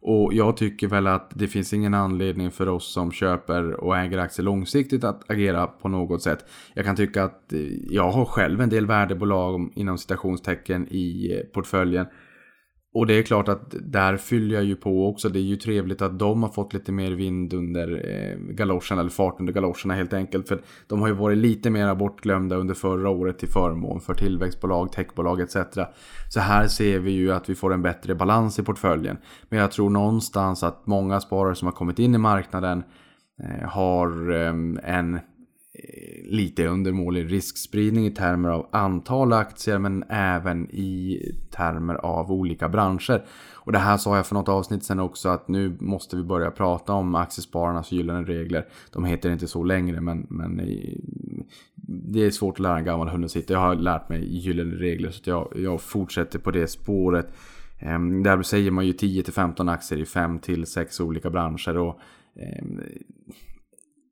Och 0.00 0.34
jag 0.34 0.56
tycker 0.56 0.86
väl 0.86 1.06
att 1.06 1.30
det 1.34 1.48
finns 1.48 1.72
ingen 1.72 1.94
anledning 1.94 2.50
för 2.50 2.68
oss 2.68 2.92
som 2.92 3.12
köper 3.12 3.72
och 3.72 3.96
äger 3.98 4.18
aktier 4.18 4.44
långsiktigt 4.44 5.04
att 5.04 5.30
agera 5.30 5.66
på 5.66 5.88
något 5.88 6.22
sätt. 6.22 6.44
Jag 6.74 6.84
kan 6.84 6.96
tycka 6.96 7.24
att 7.24 7.52
eh, 7.52 7.60
jag 7.90 8.10
har 8.10 8.24
själv 8.24 8.60
en 8.60 8.68
del 8.68 8.86
värdebolag 8.86 9.72
inom 9.74 9.98
citationstecken 9.98 10.88
i 10.90 11.32
eh, 11.32 11.52
portföljen. 11.52 12.06
Och 12.94 13.06
det 13.06 13.14
är 13.14 13.22
klart 13.22 13.48
att 13.48 13.74
där 13.80 14.16
fyller 14.16 14.54
jag 14.54 14.64
ju 14.64 14.76
på 14.76 15.08
också. 15.08 15.28
Det 15.28 15.38
är 15.38 15.42
ju 15.42 15.56
trevligt 15.56 16.02
att 16.02 16.18
de 16.18 16.42
har 16.42 16.50
fått 16.50 16.72
lite 16.72 16.92
mer 16.92 17.12
vind 17.12 17.52
under 17.52 18.10
eh, 18.10 18.54
galoscherna, 18.54 19.00
eller 19.00 19.10
fart 19.10 19.40
under 19.40 19.52
galoscherna 19.52 19.94
helt 19.94 20.12
enkelt. 20.12 20.48
För 20.48 20.62
de 20.86 21.00
har 21.00 21.08
ju 21.08 21.14
varit 21.14 21.38
lite 21.38 21.70
mer 21.70 21.94
bortglömda 21.94 22.56
under 22.56 22.74
förra 22.74 23.08
året 23.08 23.38
till 23.38 23.48
förmån 23.48 24.00
för 24.00 24.14
tillväxtbolag, 24.14 24.92
techbolag 24.92 25.40
etc. 25.40 25.56
Så 26.30 26.40
här 26.40 26.68
ser 26.68 26.98
vi 26.98 27.10
ju 27.10 27.32
att 27.32 27.48
vi 27.48 27.54
får 27.54 27.72
en 27.72 27.82
bättre 27.82 28.14
balans 28.14 28.58
i 28.58 28.62
portföljen. 28.62 29.16
Men 29.48 29.58
jag 29.58 29.72
tror 29.72 29.90
någonstans 29.90 30.62
att 30.62 30.86
många 30.86 31.20
sparare 31.20 31.54
som 31.54 31.66
har 31.66 31.72
kommit 31.72 31.98
in 31.98 32.14
i 32.14 32.18
marknaden 32.18 32.82
eh, 33.42 33.68
har 33.68 34.32
eh, 34.32 34.96
en 34.96 35.20
lite 36.24 36.66
undermålig 36.66 37.32
riskspridning 37.32 38.06
i 38.06 38.10
termer 38.10 38.48
av 38.48 38.66
antal 38.72 39.32
aktier 39.32 39.78
men 39.78 40.04
även 40.08 40.70
i 40.70 41.20
termer 41.50 41.94
av 41.94 42.32
olika 42.32 42.68
branscher. 42.68 43.24
Och 43.54 43.72
det 43.72 43.78
här 43.78 43.96
sa 43.96 44.16
jag 44.16 44.26
för 44.26 44.34
något 44.34 44.48
avsnitt 44.48 44.84
sen 44.84 45.00
också 45.00 45.28
att 45.28 45.48
nu 45.48 45.76
måste 45.80 46.16
vi 46.16 46.22
börja 46.22 46.50
prata 46.50 46.92
om 46.92 47.14
aktiespararnas 47.14 47.92
gyllene 47.92 48.22
regler. 48.22 48.66
De 48.92 49.04
heter 49.04 49.30
inte 49.30 49.46
så 49.46 49.64
längre 49.64 50.00
men, 50.00 50.26
men 50.30 50.56
det 51.86 52.26
är 52.26 52.30
svårt 52.30 52.54
att 52.54 52.60
lära 52.60 52.78
en 52.78 52.84
gammal 52.84 53.08
hund 53.08 53.24
att 53.24 53.30
sitta. 53.30 53.52
Jag 53.52 53.60
har 53.60 53.74
lärt 53.74 54.08
mig 54.08 54.38
gyllene 54.38 54.74
regler 54.74 55.10
så 55.10 55.30
jag, 55.30 55.52
jag 55.56 55.80
fortsätter 55.80 56.38
på 56.38 56.50
det 56.50 56.66
spåret. 56.66 57.26
Ehm, 57.78 58.22
där 58.22 58.42
säger 58.42 58.70
man 58.70 58.86
ju 58.86 58.92
10-15 58.92 59.72
aktier 59.72 59.98
i 59.98 60.04
5-6 60.04 61.02
olika 61.02 61.30
branscher. 61.30 61.76
och 61.76 61.98
ehm, 62.36 62.80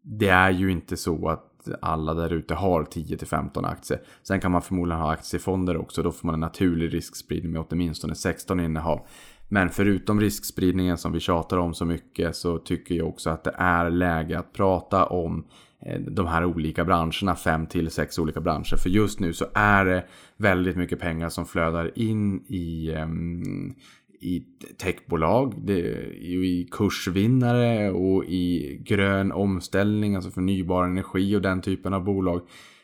det 0.05 0.29
är 0.29 0.51
ju 0.51 0.73
inte 0.73 0.97
så 0.97 1.29
att 1.29 1.52
alla 1.83 2.15
där 2.15 2.33
ute 2.33 2.55
har 2.55 2.85
10-15 2.85 3.67
aktier. 3.67 4.01
Sen 4.23 4.41
kan 4.41 4.53
man 4.53 4.63
förmodligen 4.63 5.03
ha 5.03 5.13
aktiefonder 5.13 5.77
också. 5.77 6.03
Då 6.03 6.13
får 6.13 6.27
man 6.27 6.35
en 6.35 6.41
naturlig 6.41 6.95
riskspridning 6.95 7.53
med 7.53 7.65
åtminstone 7.69 8.15
16 8.15 8.61
innehav. 8.61 9.07
Men 9.49 9.71
förutom 9.71 10.21
riskspridningen 10.21 10.99
som 10.99 11.13
vi 11.13 11.21
tjatar 11.21 11.57
om 11.57 11.75
så 11.75 11.85
mycket 11.85 12.37
så 12.37 12.59
tycker 12.59 12.95
jag 12.95 13.09
också 13.09 13.31
att 13.31 13.45
det 13.45 13.55
är 13.59 13.91
läge 13.91 14.39
att 14.39 14.53
prata 14.53 15.07
om 15.07 15.47
eh, 15.87 16.01
de 16.01 16.27
här 16.27 16.45
olika 16.45 16.85
branscherna, 16.85 17.37
5 17.37 17.67
till 17.67 17.91
6 17.91 18.19
olika 18.19 18.41
branscher. 18.41 18.77
För 18.77 18.91
just 18.91 19.21
nu 19.21 19.33
så 19.33 19.47
är 19.55 19.85
det 19.85 20.05
väldigt 20.37 20.77
mycket 20.77 21.01
pengar 21.01 21.29
som 21.29 21.47
flödar 21.47 21.99
in 21.99 22.45
i, 22.49 22.93
ehm, 22.93 23.75
i 24.23 24.45
techbolag, 24.79 25.71
i 25.71 26.69
kursvinnare 26.71 27.91
och 27.91 28.25
i 28.25 28.77
grön 28.87 29.33
omställning, 29.33 30.15
alltså 30.15 30.31
förnybar 30.31 30.85
energi 30.85 31.37
och 31.37 31.43
den 31.43 31.61
typen 31.61 31.95
av 31.95 32.05
bolag. 32.05 32.41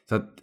Så 0.09 0.15
att 0.15 0.35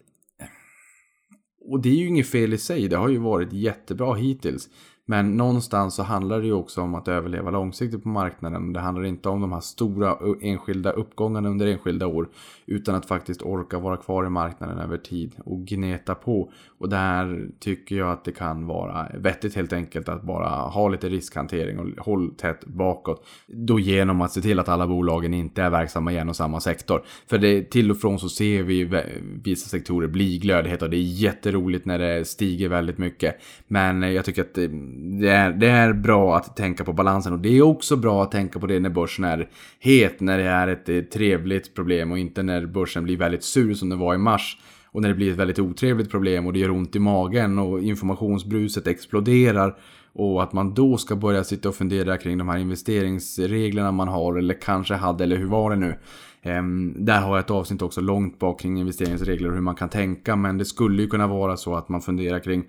och 1.67 1.81
det 1.81 1.89
är 1.89 1.95
ju 1.95 2.07
inget 2.07 2.27
fel 2.27 2.53
i 2.53 2.57
sig, 2.57 2.87
det 2.87 2.97
har 2.97 3.09
ju 3.09 3.17
varit 3.17 3.53
jättebra 3.53 4.13
hittills. 4.13 4.69
Men 5.07 5.37
någonstans 5.37 5.95
så 5.95 6.03
handlar 6.03 6.41
det 6.41 6.45
ju 6.45 6.53
också 6.53 6.81
om 6.81 6.95
att 6.95 7.07
överleva 7.07 7.51
långsiktigt 7.51 8.03
på 8.03 8.09
marknaden. 8.09 8.73
Det 8.73 8.79
handlar 8.79 9.05
inte 9.05 9.29
om 9.29 9.41
de 9.41 9.53
här 9.53 9.59
stora 9.59 10.17
enskilda 10.41 10.91
uppgångarna 10.91 11.49
under 11.49 11.67
enskilda 11.67 12.07
år. 12.07 12.29
Utan 12.65 12.95
att 12.95 13.05
faktiskt 13.05 13.41
orka 13.41 13.79
vara 13.79 13.97
kvar 13.97 14.25
i 14.25 14.29
marknaden 14.29 14.77
över 14.77 14.97
tid 14.97 15.35
och 15.45 15.65
gneta 15.65 16.15
på. 16.15 16.51
Och 16.77 16.89
där 16.89 17.49
tycker 17.59 17.95
jag 17.95 18.11
att 18.11 18.23
det 18.23 18.31
kan 18.31 18.67
vara 18.67 19.07
vettigt 19.17 19.55
helt 19.55 19.73
enkelt 19.73 20.09
att 20.09 20.23
bara 20.23 20.49
ha 20.49 20.89
lite 20.89 21.09
riskhantering 21.09 21.79
och 21.79 22.05
håll 22.05 22.35
tätt 22.37 22.65
bakåt. 22.65 23.25
Då 23.47 23.79
genom 23.79 24.21
att 24.21 24.31
se 24.31 24.41
till 24.41 24.59
att 24.59 24.69
alla 24.69 24.87
bolagen 24.87 25.33
inte 25.33 25.61
är 25.63 25.69
verksamma 25.69 26.13
i 26.13 26.17
en 26.17 26.29
och 26.29 26.35
samma 26.35 26.59
sektor. 26.59 27.03
För 27.27 27.37
det, 27.37 27.71
till 27.71 27.91
och 27.91 27.97
från 27.97 28.19
så 28.19 28.29
ser 28.29 28.63
vi 28.63 29.03
vissa 29.43 29.69
sektorer 29.69 30.07
bli 30.07 30.37
glödhet 30.37 30.81
och 30.81 30.89
det 30.89 30.97
är 30.97 31.21
jätteroligt 31.21 31.85
när 31.85 31.99
det 31.99 32.25
stiger 32.25 32.69
väldigt 32.69 32.97
mycket. 32.97 33.35
Men 33.67 34.01
jag 34.01 34.25
tycker 34.25 34.41
att 34.41 34.57
eh, 34.57 34.69
det 34.97 35.29
är, 35.29 35.51
det 35.51 35.67
är 35.67 35.93
bra 35.93 36.37
att 36.37 36.55
tänka 36.55 36.83
på 36.83 36.93
balansen 36.93 37.33
och 37.33 37.39
det 37.39 37.57
är 37.57 37.61
också 37.61 37.95
bra 37.95 38.23
att 38.23 38.31
tänka 38.31 38.59
på 38.59 38.67
det 38.67 38.79
när 38.79 38.89
börsen 38.89 39.25
är 39.25 39.49
het, 39.79 40.19
när 40.19 40.37
det 40.37 40.43
är 40.43 40.67
ett 40.67 41.11
trevligt 41.11 41.75
problem 41.75 42.11
och 42.11 42.19
inte 42.19 42.43
när 42.43 42.65
börsen 42.65 43.03
blir 43.03 43.17
väldigt 43.17 43.43
sur 43.43 43.73
som 43.73 43.89
det 43.89 43.95
var 43.95 44.15
i 44.15 44.17
mars. 44.17 44.57
Och 44.85 45.01
när 45.01 45.09
det 45.09 45.15
blir 45.15 45.31
ett 45.31 45.37
väldigt 45.37 45.59
otrevligt 45.59 46.11
problem 46.11 46.47
och 46.47 46.53
det 46.53 46.59
gör 46.59 46.71
ont 46.71 46.95
i 46.95 46.99
magen 46.99 47.59
och 47.59 47.81
informationsbruset 47.81 48.87
exploderar. 48.87 49.77
Och 50.13 50.43
att 50.43 50.53
man 50.53 50.73
då 50.73 50.97
ska 50.97 51.15
börja 51.15 51.43
sitta 51.43 51.69
och 51.69 51.75
fundera 51.75 52.17
kring 52.17 52.37
de 52.37 52.49
här 52.49 52.57
investeringsreglerna 52.57 53.91
man 53.91 54.07
har 54.07 54.37
eller 54.37 54.61
kanske 54.61 54.93
hade 54.93 55.23
eller 55.23 55.37
hur 55.37 55.45
var 55.45 55.69
det 55.69 55.75
nu. 55.75 55.95
Ehm, 56.41 57.05
där 57.05 57.21
har 57.21 57.35
jag 57.35 57.39
ett 57.39 57.51
avsnitt 57.51 57.81
också 57.81 58.01
långt 58.01 58.39
bak 58.39 58.59
kring 58.59 58.79
investeringsregler 58.79 59.49
och 59.49 59.55
hur 59.55 59.61
man 59.61 59.75
kan 59.75 59.89
tänka. 59.89 60.35
Men 60.35 60.57
det 60.57 60.65
skulle 60.65 61.01
ju 61.01 61.07
kunna 61.07 61.27
vara 61.27 61.57
så 61.57 61.75
att 61.75 61.89
man 61.89 62.01
funderar 62.01 62.39
kring 62.39 62.63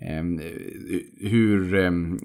Ehm, 0.00 0.40
hur 1.20 1.74
ehm, 1.74 2.18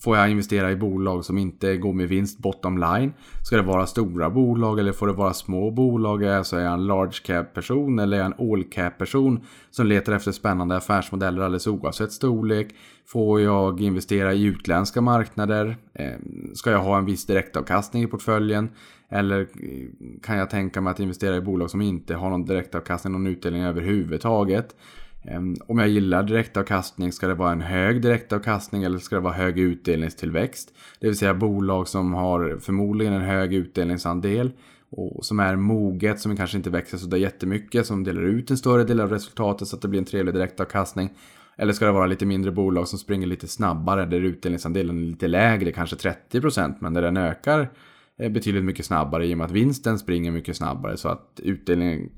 får 0.00 0.16
jag 0.16 0.30
investera 0.30 0.72
i 0.72 0.76
bolag 0.76 1.24
som 1.24 1.38
inte 1.38 1.76
går 1.76 1.92
med 1.92 2.08
vinst 2.08 2.38
bottom 2.38 2.78
line? 2.78 3.12
Ska 3.44 3.56
det 3.56 3.62
vara 3.62 3.86
stora 3.86 4.30
bolag 4.30 4.78
eller 4.78 4.92
får 4.92 5.06
det 5.06 5.12
vara 5.12 5.34
små 5.34 5.70
bolag? 5.70 6.24
Alltså 6.24 6.56
är 6.56 6.64
jag 6.64 6.72
en 6.72 6.86
large 6.86 7.18
cap 7.24 7.54
person 7.54 7.98
eller 7.98 8.16
är 8.16 8.20
jag 8.20 8.32
en 8.38 8.52
all 8.52 8.64
cap 8.64 8.98
person 8.98 9.40
som 9.70 9.86
letar 9.86 10.12
efter 10.12 10.32
spännande 10.32 10.76
affärsmodeller 10.76 11.42
alldeles 11.42 11.66
oavsett 11.66 12.12
storlek? 12.12 12.68
Får 13.06 13.40
jag 13.40 13.80
investera 13.80 14.34
i 14.34 14.44
utländska 14.44 15.00
marknader? 15.00 15.76
Ehm, 15.94 16.50
ska 16.54 16.70
jag 16.70 16.82
ha 16.82 16.98
en 16.98 17.04
viss 17.04 17.26
direktavkastning 17.26 18.02
i 18.02 18.06
portföljen? 18.06 18.68
Eller 19.08 19.40
eh, 19.40 20.18
kan 20.22 20.36
jag 20.36 20.50
tänka 20.50 20.80
mig 20.80 20.90
att 20.90 21.00
investera 21.00 21.36
i 21.36 21.40
bolag 21.40 21.70
som 21.70 21.80
inte 21.80 22.14
har 22.14 22.30
någon 22.30 22.44
direktavkastning, 22.44 23.12
någon 23.12 23.26
utdelning 23.26 23.62
överhuvudtaget? 23.62 24.74
Ehm, 25.22 25.56
om 25.66 25.78
jag 25.78 25.88
gillar 25.88 26.22
direktavkastning, 26.22 27.12
ska 27.12 27.26
det 27.26 27.34
vara 27.34 27.52
en 27.52 27.60
hög 27.60 28.02
direktavkastning 28.02 28.82
eller 28.82 28.98
ska 28.98 29.16
det 29.16 29.22
vara 29.22 29.34
hög 29.34 29.58
utdelningstillväxt? 29.58 30.72
Det 31.00 31.06
vill 31.06 31.18
säga 31.18 31.34
bolag 31.34 31.88
som 31.88 32.14
har 32.14 32.58
förmodligen 32.60 33.12
en 33.12 33.22
hög 33.22 33.54
utdelningsandel 33.54 34.50
och 34.90 35.24
som 35.24 35.40
är 35.40 35.56
moget, 35.56 36.20
som 36.20 36.36
kanske 36.36 36.56
inte 36.56 36.70
växer 36.70 36.98
så 36.98 37.06
där 37.06 37.18
jättemycket, 37.18 37.86
som 37.86 38.04
delar 38.04 38.22
ut 38.22 38.50
en 38.50 38.58
större 38.58 38.84
del 38.84 39.00
av 39.00 39.10
resultatet 39.10 39.68
så 39.68 39.76
att 39.76 39.82
det 39.82 39.88
blir 39.88 40.00
en 40.00 40.04
trevlig 40.04 40.34
direktavkastning. 40.34 41.10
Eller 41.56 41.72
ska 41.72 41.86
det 41.86 41.92
vara 41.92 42.06
lite 42.06 42.26
mindre 42.26 42.50
bolag 42.50 42.88
som 42.88 42.98
springer 42.98 43.26
lite 43.26 43.48
snabbare, 43.48 44.06
där 44.06 44.20
utdelningsandelen 44.20 44.98
är 44.98 45.02
lite 45.02 45.28
lägre, 45.28 45.72
kanske 45.72 45.96
30% 46.32 46.74
men 46.78 46.94
där 46.94 47.02
den 47.02 47.16
ökar 47.16 47.70
Eh, 48.18 48.30
betydligt 48.30 48.64
mycket 48.64 48.86
snabbare 48.86 49.26
i 49.26 49.34
och 49.34 49.38
med 49.38 49.44
att 49.44 49.50
vinsten 49.50 49.98
springer 49.98 50.30
mycket 50.30 50.56
snabbare. 50.56 50.96
Så 50.96 51.08
att 51.08 51.40
utdelningen 51.42 52.10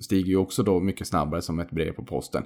stiger 0.00 0.28
ju 0.28 0.36
också 0.36 0.62
då 0.62 0.80
mycket 0.80 1.06
snabbare 1.06 1.42
som 1.42 1.60
ett 1.60 1.70
brev 1.70 1.92
på 1.92 2.04
posten. 2.04 2.42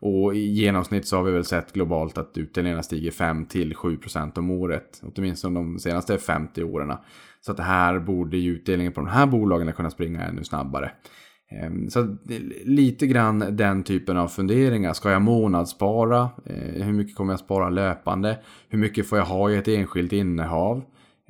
Och 0.00 0.34
i 0.36 0.38
genomsnitt 0.38 1.06
så 1.06 1.16
har 1.16 1.24
vi 1.24 1.32
väl 1.32 1.44
sett 1.44 1.72
globalt 1.72 2.18
att 2.18 2.38
utdelningarna 2.38 2.82
stiger 2.82 3.10
5-7% 3.10 4.38
om 4.38 4.50
året. 4.50 5.02
Åtminstone 5.02 5.60
de 5.60 5.78
senaste 5.78 6.18
50 6.18 6.62
åren. 6.62 6.92
Så 7.40 7.50
att 7.50 7.56
det 7.56 7.62
här 7.62 7.98
borde 7.98 8.36
ju 8.36 8.52
utdelningen 8.52 8.92
på 8.92 9.00
de 9.00 9.08
här 9.08 9.26
bolagen 9.26 9.72
kunna 9.72 9.90
springa 9.90 10.22
ännu 10.22 10.44
snabbare. 10.44 10.90
Ehm, 11.50 11.90
så 11.90 12.16
lite 12.64 13.06
grann 13.06 13.56
den 13.56 13.82
typen 13.82 14.16
av 14.16 14.28
funderingar. 14.28 14.92
Ska 14.92 15.10
jag 15.10 15.22
månadsspara? 15.22 16.28
Eh, 16.44 16.84
hur 16.84 16.92
mycket 16.92 17.16
kommer 17.16 17.32
jag 17.32 17.40
spara 17.40 17.70
löpande? 17.70 18.38
Hur 18.68 18.78
mycket 18.78 19.06
får 19.06 19.18
jag 19.18 19.24
ha 19.24 19.50
i 19.50 19.56
ett 19.56 19.68
enskilt 19.68 20.12
innehav? 20.12 20.82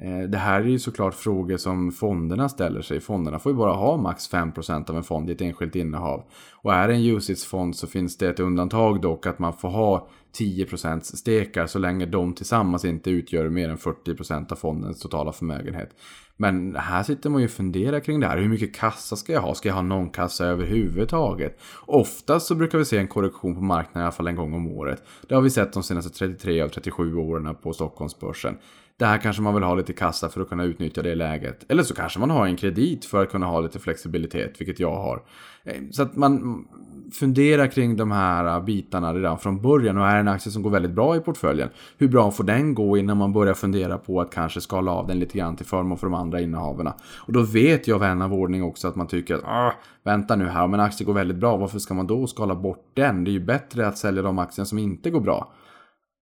Eh, 0.02 0.28
det 0.28 0.38
här 0.38 0.60
är 0.60 0.66
ju 0.66 0.78
såklart 0.78 1.14
frågor 1.14 1.56
som 1.56 1.92
fonderna 1.92 2.48
ställer 2.48 2.82
sig. 2.82 3.00
Fonderna 3.00 3.38
får 3.38 3.52
ju 3.52 3.58
bara 3.58 3.72
ha 3.72 3.96
max 3.96 4.30
5% 4.30 4.90
av 4.90 4.96
en 4.96 5.02
fond 5.02 5.30
i 5.30 5.32
ett 5.32 5.40
enskilt 5.40 5.76
innehav. 5.76 6.24
Och 6.54 6.74
är 6.74 6.88
det 6.88 6.94
en 6.94 7.16
UCITS-fond 7.16 7.76
så 7.76 7.86
finns 7.86 8.16
det 8.16 8.28
ett 8.28 8.40
undantag 8.40 9.00
dock 9.00 9.26
att 9.26 9.38
man 9.38 9.52
får 9.52 9.68
ha 9.68 10.08
10% 10.38 11.00
stekar 11.00 11.66
så 11.66 11.78
länge 11.78 12.06
de 12.06 12.34
tillsammans 12.34 12.84
inte 12.84 13.10
utgör 13.10 13.48
mer 13.48 13.68
än 13.68 13.78
40% 13.78 14.52
av 14.52 14.56
fondens 14.56 15.00
totala 15.00 15.32
förmögenhet. 15.32 15.90
Men 16.36 16.76
här 16.76 17.02
sitter 17.02 17.30
man 17.30 17.40
ju 17.40 17.46
och 17.46 17.52
funderar 17.52 18.00
kring 18.00 18.20
det 18.20 18.26
här. 18.26 18.38
Hur 18.38 18.48
mycket 18.48 18.74
kassa 18.74 19.16
ska 19.16 19.32
jag 19.32 19.40
ha? 19.40 19.54
Ska 19.54 19.68
jag 19.68 19.74
ha 19.74 19.82
någon 19.82 20.10
kassa 20.10 20.46
överhuvudtaget? 20.46 21.60
Oftast 21.86 22.46
så 22.46 22.54
brukar 22.54 22.78
vi 22.78 22.84
se 22.84 22.98
en 22.98 23.08
korrektion 23.08 23.54
på 23.54 23.60
marknaden 23.60 24.00
i 24.00 24.04
alla 24.04 24.12
fall 24.12 24.28
en 24.28 24.36
gång 24.36 24.54
om 24.54 24.66
året. 24.66 25.02
Det 25.28 25.34
har 25.34 25.42
vi 25.42 25.50
sett 25.50 25.72
de 25.72 25.82
senaste 25.82 26.18
33 26.18 26.62
av 26.62 26.68
37 26.68 27.16
åren 27.16 27.54
på 27.62 27.72
Stockholmsbörsen. 27.72 28.56
Det 28.98 29.06
här 29.06 29.18
kanske 29.18 29.42
man 29.42 29.54
vill 29.54 29.62
ha 29.62 29.74
lite 29.74 29.92
kassa 29.92 30.28
för 30.28 30.40
att 30.40 30.48
kunna 30.48 30.64
utnyttja 30.64 31.02
det 31.02 31.14
läget. 31.14 31.64
Eller 31.68 31.82
så 31.82 31.94
kanske 31.94 32.20
man 32.20 32.30
har 32.30 32.46
en 32.46 32.56
kredit 32.56 33.04
för 33.04 33.22
att 33.22 33.30
kunna 33.30 33.46
ha 33.46 33.60
lite 33.60 33.78
flexibilitet, 33.78 34.60
vilket 34.60 34.80
jag 34.80 34.96
har. 34.96 35.22
Eh, 35.64 35.82
så 35.90 36.02
att 36.02 36.16
man 36.16 36.64
funderar 37.12 37.66
kring 37.66 37.96
de 37.96 38.10
här 38.10 38.44
eh, 38.44 38.64
bitarna 38.64 39.14
redan 39.14 39.38
från 39.38 39.62
början. 39.62 39.98
Och 39.98 40.06
är 40.06 40.14
det 40.14 40.20
en 40.20 40.28
aktie 40.28 40.52
som 40.52 40.62
går 40.62 40.70
väldigt 40.70 40.92
bra 40.92 41.16
i 41.16 41.20
portföljen, 41.20 41.68
hur 41.98 42.08
bra 42.08 42.30
får 42.30 42.44
den 42.44 42.74
gå 42.74 42.96
innan 42.96 43.16
man 43.16 43.32
börjar 43.32 43.54
fundera 43.54 43.98
på 43.98 44.20
att 44.20 44.34
kanske 44.34 44.60
skala 44.60 44.92
av 44.92 45.06
den 45.06 45.18
lite 45.18 45.38
grann 45.38 45.56
till 45.56 45.66
förmån 45.66 45.98
för 45.98 46.06
de 46.06 46.14
andra 46.14 46.40
innehaven? 46.40 46.86
Och 47.16 47.32
då 47.32 47.42
vet 47.42 47.88
jag 47.88 47.98
vän 47.98 48.22
av 48.22 48.34
ordning 48.34 48.62
också 48.62 48.88
att 48.88 48.96
man 48.96 49.06
tycker 49.06 49.34
att 49.34 49.44
ah, 49.44 49.72
vänta 50.04 50.36
nu 50.36 50.48
här, 50.48 50.64
om 50.64 50.74
en 50.74 50.80
aktie 50.80 51.06
går 51.06 51.14
väldigt 51.14 51.36
bra, 51.36 51.56
varför 51.56 51.78
ska 51.78 51.94
man 51.94 52.06
då 52.06 52.26
skala 52.26 52.54
bort 52.54 52.90
den? 52.94 53.24
Det 53.24 53.30
är 53.30 53.32
ju 53.32 53.44
bättre 53.44 53.86
att 53.86 53.98
sälja 53.98 54.22
de 54.22 54.38
aktier 54.38 54.64
som 54.64 54.78
inte 54.78 55.10
går 55.10 55.20
bra. 55.20 55.52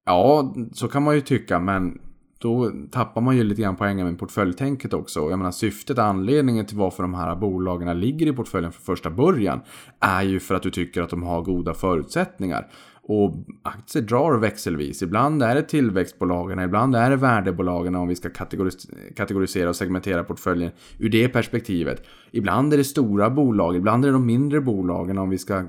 Ja, 0.06 0.54
så 0.72 0.88
kan 0.88 1.02
man 1.02 1.14
ju 1.14 1.20
tycka, 1.20 1.58
men 1.58 1.98
då 2.38 2.72
tappar 2.90 3.20
man 3.20 3.36
ju 3.36 3.44
lite 3.44 3.62
grann 3.62 3.76
poängen 3.76 4.06
med 4.06 4.18
portföljtänket 4.18 4.92
också. 4.92 5.30
Jag 5.30 5.38
menar 5.38 5.50
syftet, 5.50 5.98
anledningen 5.98 6.66
till 6.66 6.76
varför 6.76 7.02
de 7.02 7.14
här 7.14 7.36
bolagen 7.36 8.00
ligger 8.00 8.26
i 8.26 8.32
portföljen 8.32 8.72
från 8.72 8.96
första 8.96 9.10
början 9.10 9.60
är 10.00 10.22
ju 10.22 10.40
för 10.40 10.54
att 10.54 10.62
du 10.62 10.70
tycker 10.70 11.02
att 11.02 11.10
de 11.10 11.22
har 11.22 11.42
goda 11.42 11.74
förutsättningar. 11.74 12.66
Och 13.08 13.34
aktier 13.62 14.02
drar 14.02 14.38
växelvis. 14.38 15.02
Ibland 15.02 15.42
är 15.42 15.54
det 15.54 15.62
tillväxtbolagen, 15.62 16.58
ibland 16.58 16.96
är 16.96 17.10
det 17.10 17.16
värdebolagen 17.16 17.94
om 17.94 18.08
vi 18.08 18.16
ska 18.16 18.30
kategoris 18.30 18.86
kategorisera 19.16 19.68
och 19.68 19.76
segmentera 19.76 20.24
portföljen 20.24 20.70
ur 20.98 21.08
det 21.08 21.28
perspektivet. 21.28 22.06
Ibland 22.30 22.72
är 22.72 22.76
det 22.76 22.84
stora 22.84 23.30
bolag, 23.30 23.76
ibland 23.76 24.04
är 24.04 24.08
det 24.08 24.12
de 24.12 24.26
mindre 24.26 24.60
bolagen 24.60 25.18
om 25.18 25.30
vi 25.30 25.38
ska 25.38 25.56
eh, 25.56 25.64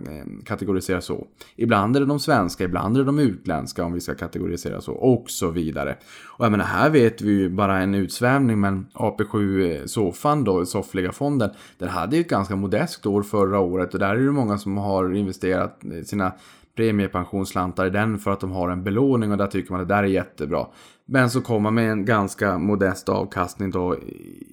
kategorisera 0.46 1.01
så. 1.01 1.27
Ibland 1.56 1.96
är 1.96 2.00
det 2.00 2.06
de 2.06 2.20
svenska, 2.20 2.63
ibland 2.63 2.96
är 2.98 3.00
det 3.00 3.06
de 3.06 3.20
utländska 3.20 3.86
om 3.86 3.94
vi 3.94 4.01
ska 4.01 4.15
kategorisera 4.15 4.82
så 4.82 4.94
och 4.94 5.29
så 5.29 5.50
vidare. 5.50 5.96
Och 6.38 6.46
jag 6.46 6.51
menar, 6.51 6.65
här 6.65 6.89
vet 6.89 7.22
vi 7.22 7.32
ju 7.32 7.50
bara 7.50 7.79
en 7.79 7.96
utsvävning 7.96 8.60
men 8.60 8.86
AP7 8.94 9.62
eh, 9.79 9.86
Sofan 9.86 10.44
då, 10.44 10.65
soffliga 10.65 11.12
fonden, 11.12 11.50
den 11.77 11.89
hade 11.89 12.15
ju 12.15 12.22
ett 12.22 12.29
ganska 12.29 12.56
modest 12.56 13.06
år 13.06 13.24
förra 13.24 13.60
året 13.60 13.94
och 13.94 14.00
där 14.00 14.15
är 14.15 14.25
det 14.25 14.32
många 14.32 14.58
som 14.58 14.77
har 14.77 15.13
investerat 15.13 15.84
eh, 15.84 16.03
sina 16.03 16.32
premiepensionsslantar 16.77 17.86
i 17.86 17.89
den 17.89 18.19
för 18.19 18.31
att 18.31 18.39
de 18.39 18.51
har 18.51 18.69
en 18.69 18.84
belåning 18.84 19.31
och 19.31 19.38
där 19.38 19.48
tycker 19.48 19.72
man 19.72 19.81
att 19.81 19.88
det 19.88 19.93
där 19.93 20.03
är 20.03 20.07
jättebra. 20.07 20.67
Men 21.05 21.29
så 21.29 21.41
kom 21.41 21.63
man 21.63 21.74
med 21.74 21.91
en 21.91 22.05
ganska 22.05 22.57
modest 22.57 23.10
avkastning 23.10 23.72
då 23.72 23.96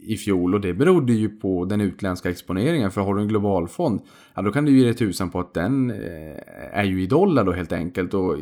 i 0.03 0.17
fjol 0.17 0.55
och 0.55 0.61
det 0.61 0.75
berodde 0.75 1.13
ju 1.13 1.29
på 1.29 1.65
den 1.65 1.81
utländska 1.81 2.31
exponeringen. 2.31 2.91
För 2.91 3.01
har 3.01 3.15
du 3.15 3.21
en 3.23 3.29
globalfond, 3.29 4.01
ja 4.35 4.43
då 4.43 4.53
kan 4.53 4.65
du 4.65 4.79
ge 4.79 4.85
dig 4.85 4.95
tusan 4.95 5.31
på 5.31 5.41
att 5.41 5.55
den 5.55 5.91
eh, 5.91 6.79
är 6.79 6.85
ju 6.85 7.03
i 7.03 7.07
dollar 7.07 7.45
då 7.45 7.53
helt 7.53 7.73
enkelt 7.73 8.15
och 8.15 8.37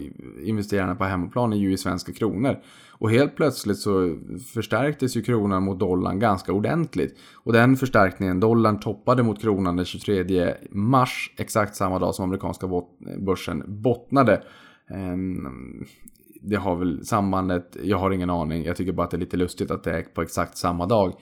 investerarna 0.45 0.95
på 0.95 1.05
hemmaplan 1.05 1.53
är 1.53 1.57
ju 1.57 1.73
i 1.73 1.77
svenska 1.77 2.13
kronor. 2.13 2.57
Och 3.03 3.11
helt 3.11 3.37
plötsligt 3.37 3.79
så 3.79 4.17
förstärktes 4.55 5.17
ju 5.17 5.23
kronan 5.23 5.63
mot 5.63 5.79
dollarn 5.79 6.19
ganska 6.19 6.53
ordentligt. 6.53 7.19
Och 7.35 7.53
den 7.53 7.77
förstärkningen, 7.77 8.41
dollarn 8.41 8.81
toppade 8.81 9.23
mot 9.23 9.41
kronan 9.41 9.77
den 9.77 9.85
23 9.87 10.55
mars, 10.71 11.35
exakt 11.39 11.77
samma 11.77 11.99
dag 11.99 12.15
som 12.15 12.25
amerikanska 12.25 12.69
börsen 13.19 13.65
bottnade. 13.67 14.43
Ehm, 14.91 15.85
det 16.43 16.57
har 16.57 16.77
väl 16.77 17.07
sambandet, 17.07 17.77
jag 17.83 17.99
har 17.99 18.11
ingen 18.11 18.31
aning. 18.31 18.65
Jag 18.65 18.77
tycker 18.77 18.93
bara 18.93 19.05
att 19.05 19.11
det 19.11 19.17
är 19.17 19.19
lite 19.19 19.37
lustigt 19.37 19.71
att 19.71 19.85
det 19.85 19.91
är 19.93 20.03
på 20.03 20.23
exakt 20.23 20.57
samma 20.57 20.87
dag. 20.87 21.13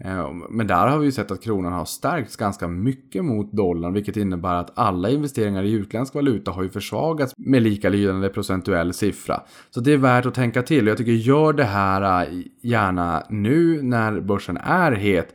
Eh, 0.00 0.32
men 0.50 0.66
där 0.66 0.86
har 0.86 0.98
vi 0.98 1.04
ju 1.06 1.12
sett 1.12 1.30
att 1.30 1.42
kronan 1.42 1.72
har 1.72 1.84
stärkts 1.84 2.36
ganska 2.36 2.68
mycket 2.68 3.24
mot 3.24 3.52
dollarn, 3.52 3.92
vilket 3.92 4.16
innebär 4.16 4.54
att 4.54 4.78
alla 4.78 5.10
investeringar 5.10 5.62
i 5.62 5.72
utländsk 5.72 6.14
valuta 6.14 6.50
har 6.50 6.62
ju 6.62 6.68
försvagats 6.68 7.34
med 7.36 7.62
likalydande 7.62 8.28
procentuell 8.28 8.92
siffra. 8.92 9.40
Så 9.70 9.80
det 9.80 9.92
är 9.92 9.96
värt 9.96 10.26
att 10.26 10.34
tänka 10.34 10.62
till. 10.62 10.84
och 10.84 10.90
Jag 10.90 10.98
tycker 10.98 11.12
gör 11.12 11.52
det 11.52 11.64
här 11.64 12.22
eh, 12.22 12.42
gärna 12.62 13.22
nu 13.30 13.82
när 13.82 14.20
börsen 14.20 14.56
är 14.56 14.92
het. 14.92 15.34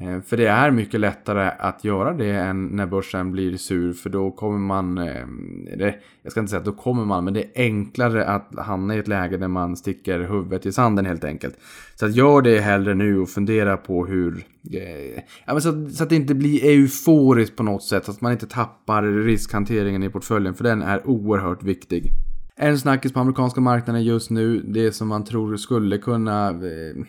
Eh, 0.00 0.20
för 0.20 0.36
det 0.36 0.46
är 0.46 0.70
mycket 0.70 1.00
lättare 1.00 1.50
att 1.58 1.84
göra 1.84 2.12
det 2.12 2.30
än 2.30 2.66
när 2.66 2.86
börsen 2.86 3.32
blir 3.32 3.56
sur 3.56 3.92
för 3.92 4.10
då 4.10 4.30
kommer 4.30 4.58
man, 4.58 4.98
eh, 4.98 5.94
jag 6.22 6.32
ska 6.32 6.40
inte 6.40 6.50
säga 6.50 6.60
att 6.60 6.64
då 6.64 6.72
kommer 6.72 7.04
man, 7.04 7.24
men 7.24 7.34
det 7.34 7.40
är 7.40 7.50
enklare 7.54 8.26
att 8.26 8.48
hamna 8.58 8.94
i 8.94 8.98
ett 8.98 9.08
läge 9.08 9.36
där 9.36 9.48
man 9.48 9.76
sticker 9.76 10.20
huvudet 10.20 10.66
i 10.66 10.72
sanden 10.72 11.06
helt 11.06 11.24
enkelt. 11.24 11.54
Så 11.94 12.06
att 12.06 12.14
gör 12.14 12.42
det 12.42 12.60
hellre 12.60 12.94
nu 12.94 13.18
och 13.18 13.28
fundera 13.28 13.76
på 13.76 14.06
hur, 14.06 14.44
eh, 14.72 15.22
ja, 15.46 15.52
men 15.52 15.60
så, 15.60 15.90
så, 15.90 16.02
att 16.02 16.08
det 16.08 16.16
inte 16.16 16.34
blir 16.34 16.64
euforiskt 16.64 17.56
på 17.56 17.62
något 17.62 17.82
sätt, 17.82 18.04
så 18.04 18.10
att 18.10 18.20
man 18.20 18.32
inte 18.32 18.46
tappar 18.46 19.02
riskhanteringen 19.02 20.02
i 20.02 20.10
portföljen 20.10 20.54
för 20.54 20.64
den 20.64 20.82
är 20.82 21.08
oerhört 21.08 21.62
viktig. 21.62 22.10
En 22.56 22.78
snackis 22.78 23.12
på 23.12 23.20
amerikanska 23.20 23.60
marknaden 23.60 24.04
just 24.04 24.30
nu, 24.30 24.60
det 24.60 24.92
som 24.92 25.08
man 25.08 25.24
tror 25.24 25.56
skulle 25.56 25.98
kunna 25.98 26.50
eh, 26.50 27.04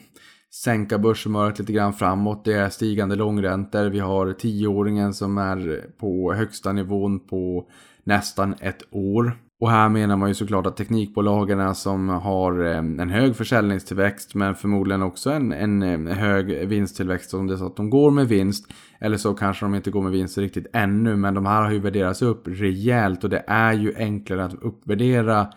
sänka 0.51 0.97
börshumöret 0.97 1.59
lite 1.59 1.73
grann 1.73 1.93
framåt. 1.93 2.45
Det 2.45 2.53
är 2.53 2.69
stigande 2.69 3.15
långräntor. 3.15 3.89
Vi 3.89 3.99
har 3.99 4.33
tioåringen 4.33 5.13
som 5.13 5.37
är 5.37 5.85
på 5.99 6.33
högsta 6.33 6.71
nivån 6.71 7.19
på 7.19 7.69
nästan 8.03 8.55
ett 8.59 8.83
år. 8.91 9.37
Och 9.61 9.71
här 9.71 9.89
menar 9.89 10.17
man 10.17 10.29
ju 10.29 10.35
såklart 10.35 10.65
att 10.65 10.77
teknikbolagen 10.77 11.75
som 11.75 12.09
har 12.09 12.65
eh, 12.65 12.77
en 12.77 13.09
hög 13.09 13.35
försäljningstillväxt 13.35 14.35
men 14.35 14.55
förmodligen 14.55 15.01
också 15.01 15.31
en, 15.31 15.51
en 15.51 16.07
eh, 16.07 16.15
hög 16.15 16.67
vinsttillväxt 16.67 17.33
om 17.33 17.47
det 17.47 17.53
är 17.53 17.57
så 17.57 17.65
att 17.65 17.75
de 17.75 17.89
går 17.89 18.11
med 18.11 18.27
vinst. 18.27 18.73
Eller 18.99 19.17
så 19.17 19.33
kanske 19.33 19.65
de 19.65 19.75
inte 19.75 19.91
går 19.91 20.01
med 20.01 20.11
vinst 20.11 20.37
riktigt 20.37 20.67
ännu 20.73 21.15
men 21.15 21.33
de 21.33 21.45
här 21.45 21.61
har 21.61 21.71
ju 21.71 21.79
värderats 21.79 22.21
upp 22.21 22.47
rejält 22.47 23.23
och 23.23 23.29
det 23.29 23.43
är 23.47 23.73
ju 23.73 23.95
enklare 23.97 24.45
att 24.45 24.63
uppvärdera 24.63 25.47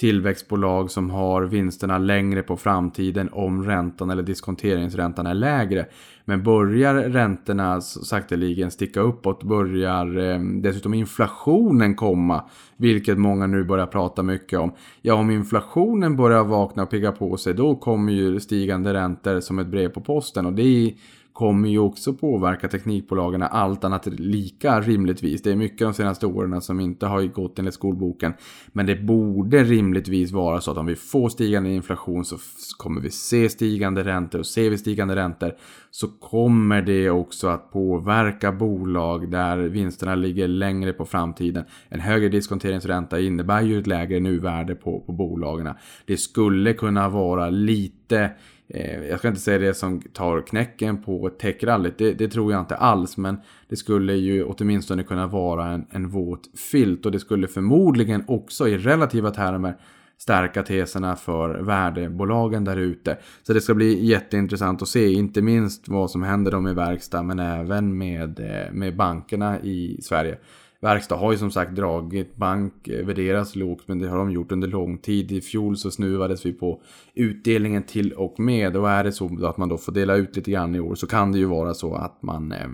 tillväxtbolag 0.00 0.90
som 0.90 1.10
har 1.10 1.42
vinsterna 1.42 1.98
längre 1.98 2.42
på 2.42 2.56
framtiden 2.56 3.28
om 3.32 3.64
räntan 3.64 4.10
eller 4.10 4.22
diskonteringsräntan 4.22 5.26
är 5.26 5.34
lägre. 5.34 5.86
Men 6.24 6.42
börjar 6.42 6.94
räntorna 6.94 7.80
sakteligen 7.80 8.70
sticka 8.70 9.00
uppåt, 9.00 9.42
börjar 9.42 10.18
eh, 10.18 10.40
dessutom 10.40 10.94
inflationen 10.94 11.94
komma, 11.94 12.44
vilket 12.76 13.18
många 13.18 13.46
nu 13.46 13.64
börjar 13.64 13.86
prata 13.86 14.22
mycket 14.22 14.58
om. 14.58 14.72
Ja, 15.02 15.14
om 15.14 15.30
inflationen 15.30 16.16
börjar 16.16 16.44
vakna 16.44 16.82
och 16.82 16.90
pigga 16.90 17.12
på 17.12 17.36
sig, 17.36 17.54
då 17.54 17.74
kommer 17.74 18.12
ju 18.12 18.40
stigande 18.40 18.94
räntor 18.94 19.40
som 19.40 19.58
ett 19.58 19.66
brev 19.66 19.88
på 19.88 20.00
posten 20.00 20.46
och 20.46 20.52
det 20.52 20.62
är 20.62 20.92
kommer 21.38 21.68
ju 21.68 21.78
också 21.78 22.14
påverka 22.14 22.68
teknikbolagen 22.68 23.42
allt 23.42 23.84
annat 23.84 24.06
lika 24.06 24.80
rimligtvis. 24.80 25.42
Det 25.42 25.52
är 25.52 25.56
mycket 25.56 25.78
de 25.78 25.94
senaste 25.94 26.26
åren 26.26 26.60
som 26.60 26.80
inte 26.80 27.06
har 27.06 27.22
gått 27.22 27.58
enligt 27.58 27.74
skolboken. 27.74 28.32
Men 28.72 28.86
det 28.86 28.96
borde 28.96 29.64
rimligtvis 29.64 30.32
vara 30.32 30.60
så 30.60 30.70
att 30.70 30.76
om 30.76 30.86
vi 30.86 30.96
får 30.96 31.28
stigande 31.28 31.70
inflation 31.70 32.24
så 32.24 32.36
kommer 32.76 33.00
vi 33.00 33.10
se 33.10 33.48
stigande 33.48 34.04
räntor 34.04 34.38
och 34.38 34.46
ser 34.46 34.70
vi 34.70 34.78
stigande 34.78 35.16
räntor 35.16 35.52
så 35.90 36.08
kommer 36.08 36.82
det 36.82 37.10
också 37.10 37.48
att 37.48 37.72
påverka 37.72 38.52
bolag 38.52 39.30
där 39.30 39.58
vinsterna 39.58 40.14
ligger 40.14 40.48
längre 40.48 40.92
på 40.92 41.04
framtiden. 41.04 41.64
En 41.88 42.00
högre 42.00 42.28
diskonteringsränta 42.28 43.20
innebär 43.20 43.62
ju 43.62 43.78
ett 43.78 43.86
lägre 43.86 44.20
nuvärde 44.20 44.74
på, 44.74 45.00
på 45.00 45.12
bolagen. 45.12 45.74
Det 46.06 46.16
skulle 46.16 46.72
kunna 46.72 47.08
vara 47.08 47.50
lite 47.50 48.30
Eh, 48.74 49.04
jag 49.04 49.18
ska 49.18 49.28
inte 49.28 49.40
säga 49.40 49.58
det 49.58 49.74
som 49.74 50.00
tar 50.00 50.40
knäcken 50.40 51.02
på 51.02 51.30
techrallyt, 51.30 51.98
det, 51.98 52.12
det, 52.12 52.28
tror 52.28 52.52
jag 52.52 52.60
inte 52.60 52.76
alls. 52.76 53.16
Men 53.16 53.36
det 53.68 53.76
skulle 53.76 54.14
ju 54.14 54.44
åtminstone 54.44 55.02
kunna 55.02 55.26
vara 55.26 55.66
en, 55.66 55.86
en 55.90 56.08
våt 56.08 56.58
filt 56.58 57.06
och 57.06 57.12
det 57.12 57.20
skulle 57.20 57.48
förmodligen 57.48 58.24
också 58.26 58.68
i 58.68 58.78
relativa 58.78 59.30
termer 59.30 59.76
stärka 60.18 60.62
teserna 60.62 61.16
för 61.16 61.60
värdebolagen 61.60 62.64
där 62.64 62.76
ute. 62.76 63.18
Så 63.42 63.52
det 63.52 63.60
ska 63.60 63.74
bli 63.74 64.06
jätteintressant 64.06 64.82
att 64.82 64.88
se, 64.88 65.12
inte 65.12 65.42
minst 65.42 65.88
vad 65.88 66.10
som 66.10 66.22
händer 66.22 66.50
dem 66.50 66.68
i 66.68 66.74
verkstad 66.74 67.22
men 67.22 67.38
även 67.38 67.98
med, 67.98 68.40
eh, 68.40 68.72
med 68.72 68.96
bankerna 68.96 69.60
i 69.60 69.98
Sverige. 70.02 70.38
Verkstad 70.80 71.16
har 71.16 71.32
ju 71.32 71.38
som 71.38 71.50
sagt 71.50 71.76
dragit 71.76 72.36
bank, 72.36 72.88
eh, 72.88 73.06
värderas 73.06 73.56
lågt, 73.56 73.88
men 73.88 73.98
det 73.98 74.08
har 74.08 74.18
de 74.18 74.30
gjort 74.30 74.52
under 74.52 74.68
lång 74.68 74.98
tid. 74.98 75.32
I 75.32 75.40
fjol 75.40 75.76
så 75.76 75.90
snuvades 75.90 76.46
vi 76.46 76.52
på 76.52 76.82
utdelningen 77.14 77.82
till 77.82 78.12
och 78.12 78.40
med. 78.40 78.76
Och 78.76 78.90
är 78.90 79.04
det 79.04 79.12
så 79.12 79.46
att 79.46 79.56
man 79.56 79.68
då 79.68 79.78
får 79.78 79.92
dela 79.92 80.14
ut 80.14 80.36
lite 80.36 80.50
grann 80.50 80.74
i 80.74 80.80
år 80.80 80.94
så 80.94 81.06
kan 81.06 81.32
det 81.32 81.38
ju 81.38 81.44
vara 81.44 81.74
så 81.74 81.94
att 81.94 82.22
man 82.22 82.52
eh, 82.52 82.68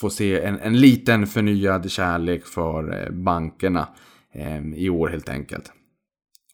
får 0.00 0.10
se 0.10 0.40
en, 0.40 0.58
en 0.60 0.80
liten 0.80 1.26
förnyad 1.26 1.90
kärlek 1.90 2.46
för 2.46 3.02
eh, 3.02 3.10
bankerna 3.10 3.88
eh, 4.34 4.74
i 4.74 4.90
år 4.90 5.08
helt 5.08 5.28
enkelt. 5.28 5.72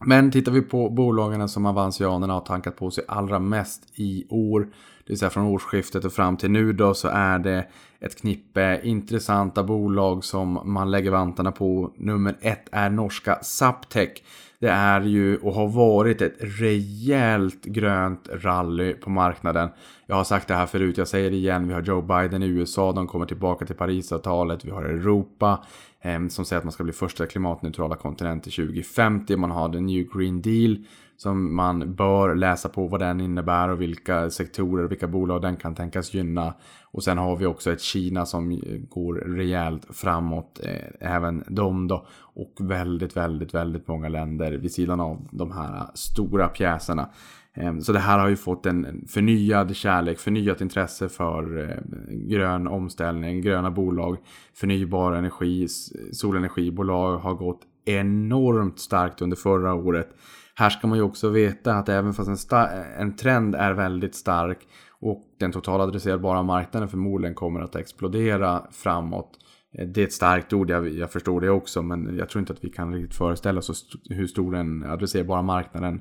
Men 0.04 0.30
tittar 0.30 0.52
vi 0.52 0.62
på 0.62 0.90
bolagen 0.90 1.48
som 1.48 1.66
Avanzianerna 1.66 2.32
har 2.32 2.40
tankat 2.40 2.76
på 2.76 2.90
sig 2.90 3.04
allra 3.08 3.38
mest 3.38 3.98
i 3.98 4.26
år, 4.28 4.68
det 5.08 5.12
vill 5.12 5.18
säga 5.18 5.30
från 5.30 5.44
årsskiftet 5.44 6.04
och 6.04 6.12
fram 6.12 6.36
till 6.36 6.50
nu 6.50 6.72
då, 6.72 6.94
så 6.94 7.08
är 7.08 7.38
det 7.38 7.66
ett 8.00 8.20
knippe 8.20 8.80
intressanta 8.82 9.62
bolag 9.62 10.24
som 10.24 10.60
man 10.64 10.90
lägger 10.90 11.10
vantarna 11.10 11.52
på. 11.52 11.92
Nummer 11.96 12.36
ett 12.40 12.68
är 12.72 12.90
norska 12.90 13.38
Saptech. 13.42 14.22
Det 14.58 14.68
är 14.68 15.00
ju 15.00 15.36
och 15.36 15.54
har 15.54 15.68
varit 15.68 16.22
ett 16.22 16.36
rejält 16.40 17.64
grönt 17.64 18.28
rally 18.32 18.94
på 18.94 19.10
marknaden. 19.10 19.68
Jag 20.06 20.16
har 20.16 20.24
sagt 20.24 20.48
det 20.48 20.54
här 20.54 20.66
förut, 20.66 20.98
jag 20.98 21.08
säger 21.08 21.30
det 21.30 21.36
igen. 21.36 21.68
Vi 21.68 21.74
har 21.74 21.82
Joe 21.82 22.02
Biden 22.02 22.42
i 22.42 22.46
USA, 22.46 22.92
de 22.92 23.06
kommer 23.06 23.26
tillbaka 23.26 23.66
till 23.66 23.76
Parisavtalet. 23.76 24.64
Vi 24.64 24.70
har 24.70 24.84
Europa 24.84 25.64
eh, 26.00 26.26
som 26.28 26.44
säger 26.44 26.58
att 26.58 26.64
man 26.64 26.72
ska 26.72 26.84
bli 26.84 26.92
första 26.92 27.26
klimatneutrala 27.26 27.96
kontinent 27.96 28.42
till 28.42 28.52
2050. 28.52 29.36
Man 29.36 29.50
har 29.50 29.68
den 29.68 29.86
New 29.86 30.06
Green 30.14 30.42
Deal 30.42 30.84
som 31.18 31.56
man 31.56 31.94
bör 31.94 32.34
läsa 32.34 32.68
på 32.68 32.86
vad 32.86 33.00
den 33.00 33.20
innebär 33.20 33.68
och 33.68 33.80
vilka 33.80 34.30
sektorer 34.30 34.84
och 34.84 34.90
vilka 34.90 35.08
bolag 35.08 35.42
den 35.42 35.56
kan 35.56 35.74
tänkas 35.74 36.14
gynna. 36.14 36.54
Och 36.90 37.04
sen 37.04 37.18
har 37.18 37.36
vi 37.36 37.46
också 37.46 37.72
ett 37.72 37.80
Kina 37.80 38.26
som 38.26 38.60
går 38.88 39.14
rejält 39.14 39.86
framåt, 39.90 40.60
eh, 40.64 41.14
även 41.14 41.44
de 41.48 41.88
då. 41.88 42.06
Och 42.18 42.54
väldigt, 42.60 43.16
väldigt, 43.16 43.54
väldigt 43.54 43.88
många 43.88 44.08
länder 44.08 44.52
vid 44.52 44.72
sidan 44.72 45.00
av 45.00 45.28
de 45.30 45.52
här 45.52 45.90
stora 45.94 46.48
pjäserna. 46.48 47.08
Ehm, 47.54 47.80
så 47.80 47.92
det 47.92 47.98
här 47.98 48.18
har 48.18 48.28
ju 48.28 48.36
fått 48.36 48.66
en 48.66 49.04
förnyad 49.08 49.76
kärlek, 49.76 50.18
förnyat 50.18 50.60
intresse 50.60 51.08
för 51.08 51.58
eh, 51.58 51.76
grön 52.10 52.66
omställning, 52.66 53.40
gröna 53.40 53.70
bolag, 53.70 54.16
förnybar 54.54 55.12
energi, 55.12 55.68
solenergibolag 56.12 57.18
har 57.18 57.34
gått 57.34 57.60
enormt 57.84 58.78
starkt 58.78 59.22
under 59.22 59.36
förra 59.36 59.74
året. 59.74 60.08
Här 60.58 60.70
ska 60.70 60.86
man 60.86 60.98
ju 60.98 61.04
också 61.04 61.28
veta 61.28 61.74
att 61.74 61.88
även 61.88 62.14
fast 62.14 62.52
en, 62.52 62.58
en 62.98 63.16
trend 63.16 63.54
är 63.54 63.72
väldigt 63.72 64.14
stark 64.14 64.58
och 65.00 65.24
den 65.40 65.52
totala 65.52 65.84
adresserbara 65.84 66.42
marknaden 66.42 66.88
förmodligen 66.88 67.34
kommer 67.34 67.60
att 67.60 67.76
explodera 67.76 68.62
framåt. 68.70 69.38
Eh, 69.72 69.86
det 69.88 70.00
är 70.00 70.04
ett 70.04 70.12
starkt 70.12 70.52
ord, 70.52 70.70
jag, 70.70 70.88
jag, 70.88 71.12
förstår 71.12 71.40
det 71.40 71.50
också, 71.50 71.82
men 71.82 72.16
jag 72.16 72.28
tror 72.28 72.40
inte 72.40 72.52
att 72.52 72.64
vi 72.64 72.68
kan 72.68 72.94
riktigt 72.94 73.14
föreställa 73.16 73.58
oss 73.58 73.98
hur 74.10 74.26
stor 74.26 74.52
den 74.52 74.84
adresserbara 74.84 75.42
marknaden 75.42 76.00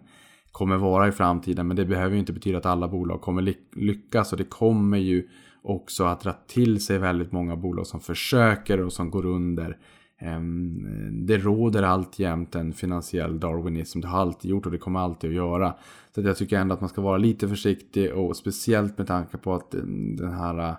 kommer 0.52 0.78
vara 0.78 1.08
i 1.08 1.12
framtiden. 1.12 1.68
Men 1.68 1.78
det 1.78 1.86
behöver 1.86 2.14
ju 2.14 2.20
inte 2.20 2.34
betyda 2.34 2.58
att 2.58 2.66
alla 2.66 2.88
bolag 2.88 3.22
kommer 3.22 3.54
lyckas 3.76 4.32
och 4.32 4.38
det 4.38 4.50
kommer 4.50 4.98
ju 4.98 5.28
också 5.62 6.04
att 6.04 6.22
dra 6.22 6.34
till 6.48 6.86
sig 6.86 6.98
väldigt 6.98 7.32
många 7.32 7.56
bolag 7.56 7.88
som 7.88 8.00
försöker 8.00 8.82
och 8.82 8.94
som 8.94 9.12
går 9.12 9.26
under. 9.26 9.78
Ehm, 10.20 11.26
det 11.26 11.38
råder 11.38 11.84
alltjämt 11.84 12.56
en 12.56 12.74
finansiell 12.74 13.40
darwinism. 13.40 14.02
Det 14.02 14.08
har 14.08 14.20
alltid 14.20 14.52
gjort 14.52 14.66
och 14.66 14.72
det 14.72 14.78
kommer 14.78 15.00
alltid 15.00 15.30
att 15.30 15.36
göra. 15.36 15.74
Så 16.16 16.22
jag 16.22 16.38
tycker 16.38 16.58
ändå 16.58 16.74
att 16.74 16.82
man 16.82 16.90
ska 16.90 17.02
vara 17.02 17.18
lite 17.18 17.48
försiktig 17.48 18.14
och 18.14 18.38
speciellt 18.38 18.98
med 18.98 19.08
tanke 19.08 19.38
på 19.38 19.54
att 19.54 19.74
eh, 19.74 19.82
den 20.18 20.32
här 20.32 20.70
eh, 20.70 20.76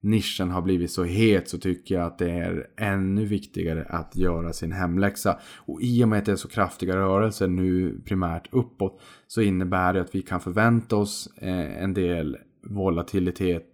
nischen 0.00 0.50
har 0.50 0.62
blivit 0.62 0.90
så 0.90 1.04
het 1.04 1.48
så 1.48 1.58
tycker 1.58 1.94
jag 1.94 2.04
att 2.04 2.18
det 2.18 2.30
är 2.30 2.66
ännu 2.76 3.24
viktigare 3.24 3.86
att 3.88 4.16
göra 4.16 4.52
sin 4.52 4.72
hemläxa. 4.72 5.38
Och 5.56 5.82
i 5.82 6.04
och 6.04 6.08
med 6.08 6.18
att 6.18 6.24
det 6.24 6.32
är 6.32 6.36
så 6.36 6.48
kraftiga 6.48 6.96
rörelser 6.96 7.48
nu 7.48 8.00
primärt 8.04 8.48
uppåt 8.52 9.00
så 9.26 9.40
innebär 9.40 9.92
det 9.92 10.00
att 10.00 10.14
vi 10.14 10.22
kan 10.22 10.40
förvänta 10.40 10.96
oss 10.96 11.28
eh, 11.36 11.82
en 11.82 11.94
del 11.94 12.36
volatilitet 12.62 13.64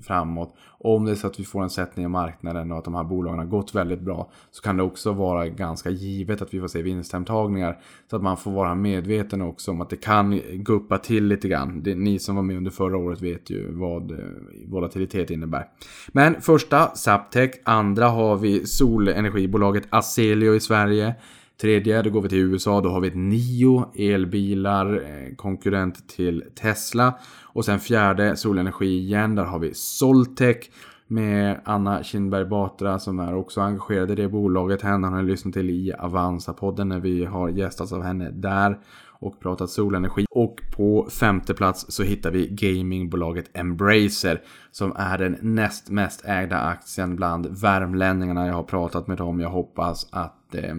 framåt. 0.00 0.54
Om 0.80 1.04
det 1.04 1.10
är 1.10 1.14
så 1.14 1.26
att 1.26 1.40
vi 1.40 1.44
får 1.44 1.62
en 1.62 1.70
sättning 1.70 2.04
i 2.04 2.08
marknaden 2.08 2.72
och 2.72 2.78
att 2.78 2.84
de 2.84 2.94
här 2.94 3.04
bolagen 3.04 3.38
har 3.38 3.46
gått 3.46 3.74
väldigt 3.74 4.00
bra 4.00 4.30
så 4.50 4.62
kan 4.62 4.76
det 4.76 4.82
också 4.82 5.12
vara 5.12 5.48
ganska 5.48 5.90
givet 5.90 6.42
att 6.42 6.54
vi 6.54 6.60
får 6.60 6.68
se 6.68 6.82
vinsthemtagningar. 6.82 7.78
Så 8.10 8.16
att 8.16 8.22
man 8.22 8.36
får 8.36 8.50
vara 8.50 8.74
medveten 8.74 9.42
också 9.42 9.70
om 9.70 9.80
att 9.80 9.90
det 9.90 9.96
kan 9.96 10.40
guppa 10.52 10.98
till 10.98 11.24
lite 11.24 11.48
grann. 11.48 11.82
Det, 11.82 11.94
ni 11.94 12.18
som 12.18 12.36
var 12.36 12.42
med 12.42 12.56
under 12.56 12.70
förra 12.70 12.96
året 12.96 13.22
vet 13.22 13.50
ju 13.50 13.72
vad 13.72 14.10
eh, 14.10 14.18
volatilitet 14.66 15.30
innebär. 15.30 15.64
Men 16.08 16.40
första 16.40 16.86
Saptech, 16.94 17.50
andra 17.64 18.08
har 18.08 18.36
vi 18.36 18.66
solenergibolaget 18.66 19.84
Aselio 19.90 20.54
i 20.54 20.60
Sverige. 20.60 21.14
Tredje, 21.60 22.02
då 22.02 22.10
går 22.10 22.22
vi 22.22 22.28
till 22.28 22.38
USA. 22.38 22.80
Då 22.80 22.88
har 22.88 23.00
vi 23.00 23.08
ett 23.08 23.16
Nio 23.16 23.90
elbilar, 23.94 24.94
eh, 24.94 25.34
konkurrent 25.36 26.08
till 26.08 26.44
Tesla. 26.54 27.18
Och 27.42 27.64
sen 27.64 27.80
fjärde, 27.80 28.36
solenergi 28.36 28.98
igen. 28.98 29.34
Där 29.34 29.44
har 29.44 29.58
vi 29.58 29.74
Soltech. 29.74 30.70
med 31.10 31.60
Anna 31.64 32.02
Kinberg 32.02 32.44
Batra 32.44 32.98
som 32.98 33.18
är 33.18 33.34
också 33.34 33.60
engagerad 33.60 34.10
i 34.10 34.14
det 34.14 34.28
bolaget. 34.28 34.82
Henne 34.82 35.06
har 35.06 35.22
ni 35.22 35.30
lyssnat 35.30 35.54
till 35.54 35.70
i 35.70 35.92
Avanza-podden 35.98 36.88
när 36.88 37.00
vi 37.00 37.24
har 37.24 37.48
gästats 37.48 37.92
av 37.92 38.02
henne 38.02 38.30
där 38.30 38.78
och 39.20 39.40
pratat 39.40 39.70
solenergi. 39.70 40.26
Och 40.30 40.60
på 40.76 41.08
femte 41.20 41.54
plats 41.54 41.86
så 41.88 42.02
hittar 42.02 42.30
vi 42.30 42.48
gamingbolaget 42.48 43.50
Embracer 43.56 44.42
som 44.70 44.92
är 44.96 45.18
den 45.18 45.36
näst 45.40 45.90
mest 45.90 46.24
ägda 46.24 46.60
aktien 46.60 47.16
bland 47.16 47.46
värmlänningarna. 47.46 48.46
Jag 48.46 48.54
har 48.54 48.62
pratat 48.62 49.06
med 49.06 49.18
dem. 49.18 49.40
Jag 49.40 49.50
hoppas 49.50 50.08
att 50.12 50.37
eh, 50.54 50.74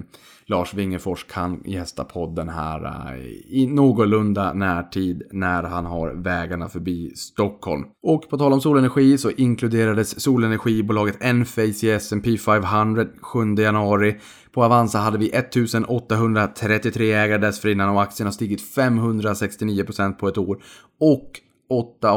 Lars 0.46 0.74
Wingefors 0.74 1.24
kan 1.24 1.62
gästa 1.66 2.04
podden 2.04 2.50
här 2.50 2.86
eh, 2.86 3.20
i 3.48 3.68
någorlunda 3.68 4.54
närtid 4.54 5.24
när 5.32 5.64
han 5.64 5.86
har 5.86 6.14
vägarna 6.14 6.70
förbi 6.70 7.16
Stockholm. 7.16 7.84
Och 8.04 8.30
på 8.30 8.38
tal 8.38 8.54
om 8.54 8.62
solenergi 8.62 9.18
så 9.18 9.32
inkluderades 9.32 10.22
solenergibolaget 10.22 11.24
Enphase 11.24 11.88
i 11.88 11.92
S&P 11.92 12.38
500 12.38 13.06
7 13.22 13.56
januari. 13.56 14.20
På 14.52 14.64
Avanza 14.64 14.98
hade 14.98 15.18
vi 15.18 15.30
1833 15.30 17.14
ägare 17.14 17.38
dessförinnan 17.38 17.90
och 17.90 18.02
aktien 18.02 18.28
har 18.28 18.32
stigit 18.32 18.76
569% 18.76 20.14
på 20.14 20.28
ett 20.28 20.38
år 20.38 20.64
och 21.00 21.32
8 21.70 22.12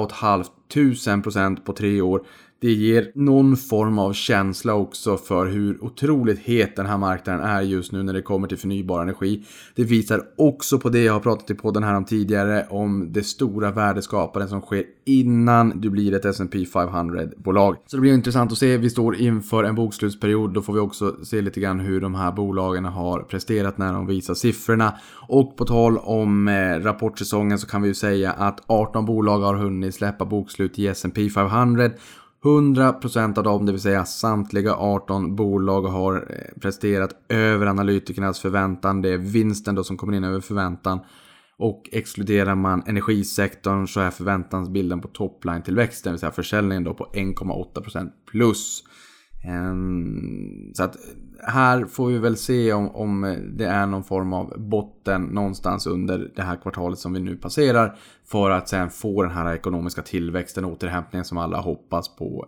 500% 0.73 1.65
på 1.65 1.73
tre 1.73 2.01
år. 2.01 2.27
Det 2.63 2.73
ger 2.73 3.11
någon 3.15 3.57
form 3.57 3.99
av 3.99 4.13
känsla 4.13 4.75
också 4.75 5.17
för 5.17 5.47
hur 5.47 5.85
otroligt 5.85 6.39
het 6.39 6.77
den 6.77 6.87
här 6.87 6.99
marknaden 6.99 7.41
är 7.41 7.61
just 7.61 7.93
nu 7.93 8.03
när 8.03 8.13
det 8.13 8.23
kommer 8.23 8.49
till 8.49 8.59
förnybar 8.59 9.03
energi. 9.03 9.45
Det 9.75 9.85
visar 9.85 10.23
också 10.39 10.79
på 10.79 10.89
det 10.89 11.03
jag 11.03 11.13
har 11.13 11.21
pratat 11.21 11.51
i 11.51 11.55
podden 11.55 11.83
här 11.83 11.95
om 11.95 12.05
tidigare 12.05 12.67
om 12.71 13.13
det 13.13 13.23
stora 13.23 13.71
värdeskapandet 13.71 14.51
som 14.51 14.61
sker 14.61 14.85
innan 15.05 15.81
du 15.81 15.91
blir 15.91 16.15
ett 16.15 16.25
S&P 16.25 16.59
500-bolag. 16.59 17.77
Så 17.87 17.97
det 17.97 18.01
blir 18.01 18.15
intressant 18.15 18.53
att 18.53 18.59
se. 18.59 18.77
Vi 18.77 18.91
står 18.91 19.17
inför 19.17 19.65
en 19.65 19.75
bokslutsperiod. 19.75 20.55
Då 20.55 20.63
får 20.63 20.73
vi 20.73 20.81
också 20.81 21.17
se 21.25 21.41
lite 21.41 21.61
grann 21.61 21.81
hur 21.81 22.01
de 22.01 22.15
här 22.15 22.33
bolagen 22.33 22.85
har 22.85 23.21
presterat 23.21 23.79
när 23.79 23.93
de 23.93 24.07
visar 24.07 24.35
siffrorna. 24.35 24.95
Och 25.29 25.57
på 25.57 25.65
tal 25.65 25.99
om 25.99 26.49
eh, 26.49 26.81
rapportsäsongen 26.81 27.59
så 27.59 27.67
kan 27.67 27.83
vi 27.83 27.89
ju 27.89 27.95
säga 27.95 28.33
att 28.33 28.61
18 28.67 29.05
bolag 29.05 29.41
har 29.41 29.55
hunnit 29.55 29.95
släppa 29.95 30.25
bokslut 30.25 30.79
i 30.79 30.87
S&P 30.87 31.31
500 31.31 31.91
100% 32.45 33.39
av 33.39 33.45
dem, 33.45 33.67
det 33.67 33.73
vill 33.73 33.81
säga 33.81 34.05
samtliga 34.05 34.75
18 34.75 35.37
bolag 35.37 35.83
har 35.83 36.15
eh, 36.15 36.61
presterat 36.61 37.11
över 37.29 37.67
analytikernas 37.67 38.41
förväntan. 38.41 39.03
Det 39.03 39.09
är 39.09 39.19
vinsten 39.19 39.75
då 39.75 39.85
som 39.85 39.97
kommer 39.97 40.17
in 40.17 40.25
över 40.25 40.41
förväntan. 40.41 41.01
Och 41.57 41.89
exkluderar 41.93 42.55
man 42.55 42.83
energisektorn 42.87 43.87
så 43.87 44.01
är 44.01 44.11
förväntansbilden 44.11 45.01
på 45.01 45.09
topline-tillväxten, 45.09 46.11
det 46.11 46.11
vill 46.11 46.21
säga 46.21 46.33
försäljningen 46.33 46.85
då 46.85 46.95
på 46.95 47.05
1,8% 47.15 48.11
plus. 48.31 48.85
Ehm, 49.45 50.73
så 50.75 50.85
att 50.85 50.97
här 51.47 51.85
får 51.85 52.09
vi 52.09 52.19
väl 52.19 52.37
se 52.37 52.73
om, 52.73 52.89
om 52.89 53.37
det 53.57 53.65
är 53.65 53.87
någon 53.87 54.05
form 54.05 54.33
av 54.33 54.55
botten 54.57 55.23
någonstans 55.23 55.87
under 55.87 56.31
det 56.37 56.43
här 56.43 56.57
kvartalet 56.57 56.99
som 56.99 57.13
vi 57.13 57.21
nu 57.21 57.37
passerar. 57.37 57.97
För 58.25 58.51
att 58.51 58.69
sen 58.69 58.91
få 58.91 59.23
den 59.23 59.33
här 59.33 59.55
ekonomiska 59.55 60.03
tillväxten, 60.03 60.65
återhämtningen 60.65 61.25
som 61.25 61.39
alla 61.39 61.61
hoppas 61.61 62.17
på 62.17 62.47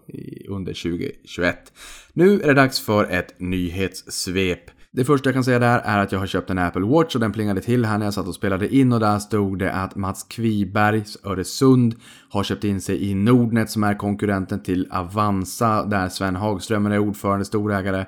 under 0.48 0.72
2021. 0.72 1.72
Nu 2.12 2.40
är 2.40 2.46
det 2.46 2.54
dags 2.54 2.80
för 2.80 3.04
ett 3.04 3.40
nyhetssvep. 3.40 4.70
Det 4.96 5.04
första 5.04 5.28
jag 5.28 5.34
kan 5.34 5.44
säga 5.44 5.58
där 5.58 5.78
är 5.78 5.98
att 5.98 6.12
jag 6.12 6.18
har 6.18 6.26
köpt 6.26 6.50
en 6.50 6.58
Apple 6.58 6.86
Watch 6.86 7.14
och 7.14 7.20
den 7.20 7.32
plingade 7.32 7.60
till 7.60 7.84
här 7.84 7.98
när 7.98 8.06
jag 8.06 8.14
satt 8.14 8.28
och 8.28 8.34
spelade 8.34 8.74
in 8.74 8.92
och 8.92 9.00
där 9.00 9.18
stod 9.18 9.58
det 9.58 9.72
att 9.72 9.96
Mats 9.96 10.22
Kvibergs 10.22 11.18
Öresund 11.24 11.94
har 12.30 12.44
köpt 12.44 12.64
in 12.64 12.80
sig 12.80 13.10
i 13.10 13.14
Nordnet 13.14 13.70
som 13.70 13.84
är 13.84 13.94
konkurrenten 13.94 14.62
till 14.62 14.88
Avanza 14.90 15.84
där 15.84 16.08
Sven 16.08 16.36
Hagström 16.36 16.86
är 16.86 16.98
ordförande, 16.98 17.44
storägare. 17.44 18.06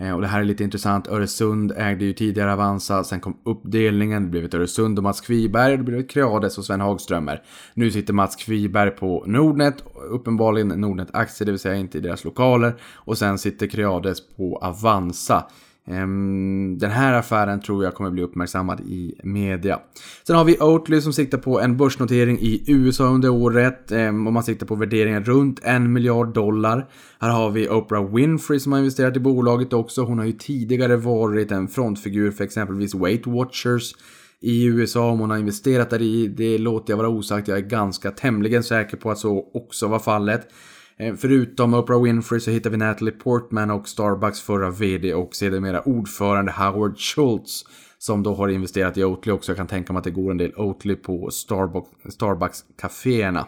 Eh, 0.00 0.14
och 0.14 0.20
det 0.20 0.26
här 0.26 0.40
är 0.40 0.44
lite 0.44 0.64
intressant. 0.64 1.08
Öresund 1.08 1.72
ägde 1.76 2.04
ju 2.04 2.12
tidigare 2.12 2.52
Avanza, 2.52 3.04
sen 3.04 3.20
kom 3.20 3.36
uppdelningen, 3.44 4.22
det 4.22 4.28
blev 4.28 4.44
ett 4.44 4.54
Öresund 4.54 4.98
och 4.98 5.02
Mats 5.02 5.20
Kviberg 5.20 5.72
och 5.72 5.78
det 5.78 5.84
blev 5.84 6.00
ett 6.00 6.10
Creades 6.10 6.58
och 6.58 6.64
Sven 6.64 6.80
Hagströmer. 6.80 7.42
Nu 7.74 7.90
sitter 7.90 8.12
Mats 8.12 8.36
Kviberg 8.36 8.90
på 8.90 9.24
Nordnet, 9.26 9.84
uppenbarligen 10.10 10.68
Nordnet-aktier, 10.68 11.46
det 11.46 11.52
vill 11.52 11.58
säga 11.58 11.74
inte 11.74 11.98
i 11.98 12.00
deras 12.00 12.24
lokaler. 12.24 12.74
Och 12.94 13.18
sen 13.18 13.38
sitter 13.38 13.66
Creades 13.66 14.36
på 14.36 14.56
Avanza. 14.56 15.44
Ehm, 15.86 16.78
den 16.78 16.90
här 16.90 17.12
affären 17.12 17.60
tror 17.60 17.84
jag 17.84 17.94
kommer 17.94 18.10
bli 18.10 18.22
uppmärksammad 18.22 18.80
i 18.80 19.14
media. 19.22 19.80
Sen 20.26 20.36
har 20.36 20.44
vi 20.44 20.58
Oatly 20.60 21.00
som 21.00 21.12
siktar 21.12 21.38
på 21.38 21.60
en 21.60 21.76
börsnotering 21.76 22.38
i 22.40 22.64
USA 22.66 23.04
under 23.04 23.28
året. 23.28 23.92
Ehm, 23.92 24.26
och 24.26 24.32
man 24.32 24.42
siktar 24.42 24.66
på 24.66 24.74
värderingar 24.74 25.20
runt 25.20 25.60
en 25.62 25.92
miljard 25.92 26.34
dollar. 26.34 26.88
Här 27.20 27.30
har 27.30 27.50
vi 27.50 27.68
Oprah 27.68 28.14
Winfrey 28.14 28.60
som 28.60 28.72
har 28.72 28.78
investerat 28.78 29.16
i 29.16 29.20
bolaget 29.20 29.72
också. 29.72 30.02
Hon 30.02 30.18
har 30.18 30.26
ju 30.26 30.32
tidigare 30.32 30.96
varit 30.96 31.52
en 31.52 31.68
frontfigur 31.68 32.30
för 32.30 32.44
exempelvis 32.44 32.94
Weight 32.94 33.26
Watchers 33.26 33.94
i 34.40 34.64
USA. 34.64 35.10
Om 35.10 35.20
hon 35.20 35.30
har 35.30 35.38
investerat 35.38 35.90
där 35.90 36.02
i, 36.02 36.28
det 36.28 36.58
låter 36.58 36.92
jag 36.92 36.98
vara 36.98 37.08
osagt. 37.08 37.48
Jag 37.48 37.58
är 37.58 37.62
ganska 37.62 38.10
tämligen 38.10 38.62
säker 38.62 38.96
på 38.96 39.10
att 39.10 39.18
så 39.18 39.50
också 39.54 39.88
var 39.88 39.98
fallet. 39.98 40.48
Eh, 40.98 41.14
förutom 41.14 41.74
Oprah 41.74 42.02
Winfrey 42.02 42.40
så 42.40 42.50
hittar 42.50 42.70
vi 42.70 42.76
Natalie 42.76 43.12
Portman 43.12 43.70
och 43.70 43.88
Starbucks 43.88 44.40
förra 44.40 44.70
VD 44.70 45.14
och 45.14 45.34
sedermera 45.34 45.80
ordförande 45.80 46.52
Howard 46.52 46.98
Schultz. 46.98 47.64
Som 47.98 48.22
då 48.22 48.34
har 48.34 48.48
investerat 48.48 48.96
i 48.96 49.04
Oatly 49.04 49.32
också. 49.32 49.52
Jag 49.52 49.56
kan 49.56 49.66
tänka 49.66 49.92
mig 49.92 49.98
att 49.98 50.04
det 50.04 50.10
går 50.10 50.30
en 50.30 50.36
del 50.36 50.54
Oatly 50.56 50.96
på 50.96 51.30
Starbucks-kaféerna. 51.30 53.44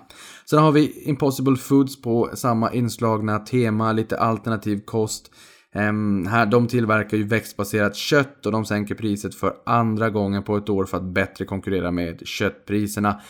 Sen 0.51 0.59
har 0.59 0.73
vi 0.73 1.09
Impossible 1.09 1.57
Foods 1.57 2.03
på 2.03 2.31
samma 2.35 2.73
inslagna 2.73 3.39
tema, 3.39 3.93
lite 3.93 4.19
alternativ 4.19 4.81
kost. 4.85 5.31
Um, 5.75 6.27
här, 6.27 6.47
de 6.47 6.69
tillverkar 6.69 7.17
ju 7.17 7.25
växtbaserat 7.25 7.97
kött 7.97 8.47
och 8.47 8.53
de 8.53 8.65
sänker 8.65 8.95
priset 8.95 9.35
för 9.35 9.55
andra 9.67 10.11
gången 10.11 10.43
på 10.43 10.57
ett 10.57 10.69
år 10.69 10.85
för 10.85 10.97
att 10.97 11.05
bättre 11.05 11.45
konkurrera 11.45 11.91
med 11.91 12.27
köttpriserna. 12.27 13.21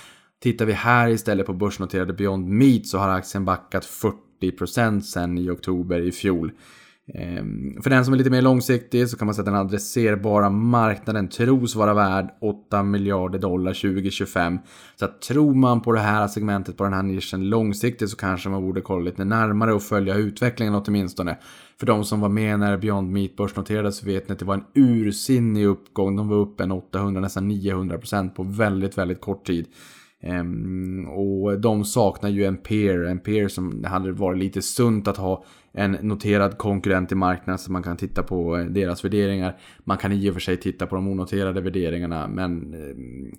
Tittar 0.46 0.66
vi 0.66 0.72
här 0.72 1.08
istället 1.08 1.46
på 1.46 1.52
börsnoterade 1.52 2.12
Beyond 2.12 2.48
Meat 2.48 2.86
så 2.86 2.98
har 2.98 3.08
aktien 3.08 3.44
backat 3.44 3.88
40% 4.42 5.00
sen 5.00 5.38
i 5.38 5.50
oktober 5.50 6.00
i 6.00 6.12
fjol. 6.12 6.52
Ehm, 7.14 7.82
för 7.82 7.90
den 7.90 8.04
som 8.04 8.14
är 8.14 8.18
lite 8.18 8.30
mer 8.30 8.42
långsiktig 8.42 9.08
så 9.08 9.16
kan 9.16 9.26
man 9.26 9.34
säga 9.34 9.42
att 9.42 9.46
den 9.46 9.54
adresserbara 9.54 10.50
marknaden 10.50 11.28
tros 11.28 11.76
vara 11.76 11.94
värd 11.94 12.30
8 12.40 12.82
miljarder 12.82 13.38
dollar 13.38 13.72
2025. 13.72 14.58
Så 14.96 15.04
att 15.04 15.22
tror 15.22 15.54
man 15.54 15.80
på 15.80 15.92
det 15.92 16.00
här 16.00 16.28
segmentet, 16.28 16.76
på 16.76 16.84
den 16.84 16.92
här 16.92 17.02
nischen 17.02 17.48
långsiktigt 17.48 18.10
så 18.10 18.16
kanske 18.16 18.48
man 18.48 18.62
borde 18.62 18.80
kolla 18.80 19.04
lite 19.04 19.24
närmare 19.24 19.74
och 19.74 19.82
följa 19.82 20.14
utvecklingen 20.14 20.74
åtminstone. 20.74 21.38
För 21.80 21.86
de 21.86 22.04
som 22.04 22.20
var 22.20 22.28
med 22.28 22.58
när 22.58 22.76
Beyond 22.76 23.12
Meat 23.12 23.36
börsnoterades 23.36 23.98
så 23.98 24.06
vet 24.06 24.28
ni 24.28 24.32
att 24.32 24.38
det 24.38 24.44
var 24.44 24.54
en 24.54 24.64
ursinnig 24.74 25.66
uppgång. 25.66 26.16
De 26.16 26.28
var 26.28 26.36
upp 26.36 26.60
en 26.60 26.72
800, 26.72 27.20
nästan 27.20 27.50
900% 27.50 28.28
på 28.28 28.42
väldigt, 28.42 28.98
väldigt 28.98 29.20
kort 29.20 29.46
tid. 29.46 29.66
Ehm, 30.22 31.08
och 31.08 31.60
de 31.60 31.84
saknar 31.84 32.30
ju 32.30 32.44
en 32.44 32.56
peer, 32.56 33.04
en 33.04 33.18
peer 33.18 33.48
som 33.48 33.84
hade 33.84 34.12
varit 34.12 34.38
lite 34.38 34.62
sunt 34.62 35.08
att 35.08 35.16
ha 35.16 35.44
en 35.72 35.92
noterad 35.92 36.58
konkurrent 36.58 37.12
i 37.12 37.14
marknaden 37.14 37.58
så 37.58 37.72
man 37.72 37.82
kan 37.82 37.96
titta 37.96 38.22
på 38.22 38.56
eh, 38.58 38.64
deras 38.64 39.04
värderingar. 39.04 39.58
Man 39.84 39.98
kan 39.98 40.12
i 40.12 40.30
och 40.30 40.34
för 40.34 40.40
sig 40.40 40.56
titta 40.56 40.86
på 40.86 40.94
de 40.94 41.08
onoterade 41.08 41.60
värderingarna 41.60 42.28
men 42.28 42.74
ehm, 42.74 43.32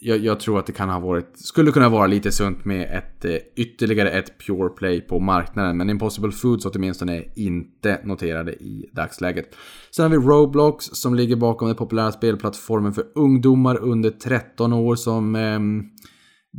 jag, 0.00 0.18
jag, 0.18 0.40
tror 0.40 0.58
att 0.58 0.66
det 0.66 0.72
kan 0.72 0.88
ha 0.88 1.00
varit, 1.00 1.30
skulle 1.34 1.72
kunna 1.72 1.88
vara 1.88 2.06
lite 2.06 2.32
sunt 2.32 2.64
med 2.64 2.98
ett 2.98 3.24
eh, 3.24 3.36
ytterligare 3.56 4.10
ett 4.10 4.38
pure 4.46 4.68
play 4.68 5.00
på 5.00 5.20
marknaden. 5.20 5.76
Men 5.76 5.90
Impossible 5.90 6.32
Foods 6.32 6.66
åtminstone 6.66 7.16
är 7.16 7.24
inte 7.34 8.00
noterade 8.04 8.52
i 8.52 8.90
dagsläget. 8.92 9.54
Sen 9.90 10.02
har 10.02 10.10
vi 10.10 10.26
Roblox 10.26 10.84
som 10.84 11.14
ligger 11.14 11.36
bakom 11.36 11.68
den 11.68 11.76
populära 11.76 12.12
spelplattformen 12.12 12.92
för 12.92 13.04
ungdomar 13.14 13.76
under 13.76 14.10
13 14.10 14.72
år 14.72 14.96
som 14.96 15.36
eh, 15.36 15.60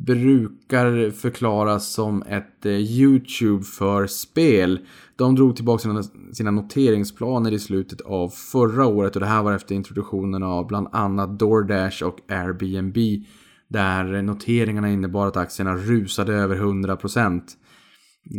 brukar 0.06 1.12
förklaras 1.12 1.88
som 1.88 2.22
ett 2.22 2.66
eh, 2.66 2.72
YouTube 2.72 3.64
för 3.64 4.08
spel. 4.08 4.80
De 5.16 5.36
drog 5.36 5.56
tillbaka 5.56 5.82
sina, 5.82 6.04
sina 6.34 6.52
noteringsplaner 6.52 7.52
i 7.52 7.60
slutet 7.60 8.02
av 8.02 8.30
förra 8.30 8.86
året 8.86 9.16
och 9.16 9.20
det 9.20 9.28
här 9.28 9.44
var 9.44 9.54
efter 9.54 9.76
introduktionen 9.76 10.44
av 10.44 10.68
bland 10.68 10.88
annat 10.92 11.40
DoorDash 11.40 12.04
och 12.04 12.20
Airbnb. 12.28 12.98
Där 13.68 14.22
noteringarna 14.22 14.92
innebar 14.92 15.28
att 15.28 15.38
aktierna 15.38 15.76
rusade 15.76 16.34
över 16.34 16.56
100%. 16.56 17.42